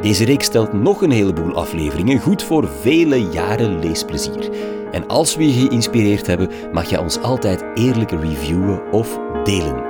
Deze 0.00 0.24
reeks 0.24 0.46
stelt 0.46 0.72
nog 0.72 1.02
een 1.02 1.10
heleboel 1.10 1.54
afleveringen, 1.54 2.20
goed 2.20 2.42
voor 2.42 2.68
vele 2.68 3.22
jaren 3.22 3.78
leesplezier. 3.78 4.50
En 4.92 5.06
als 5.08 5.36
we 5.36 5.46
je 5.46 5.66
geïnspireerd 5.66 6.26
hebben, 6.26 6.50
mag 6.72 6.90
je 6.90 7.00
ons 7.00 7.20
altijd 7.20 7.64
eerlijk 7.74 8.10
reviewen 8.10 8.90
of 8.90 9.18
delen. 9.44 9.84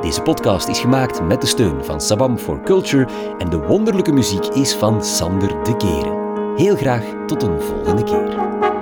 Deze 0.00 0.22
podcast 0.22 0.68
is 0.68 0.78
gemaakt 0.78 1.22
met 1.22 1.40
de 1.40 1.46
steun 1.46 1.84
van 1.84 2.00
Sabam 2.00 2.38
for 2.38 2.60
Culture 2.62 3.08
en 3.38 3.50
de 3.50 3.58
wonderlijke 3.58 4.12
muziek 4.12 4.46
is 4.46 4.74
van 4.74 5.04
Sander 5.04 5.64
de 5.64 5.76
Keren. 5.76 6.24
Heel 6.56 6.76
graag 6.76 7.04
tot 7.26 7.42
een 7.42 7.60
volgende 7.60 8.02
keer. 8.02 8.75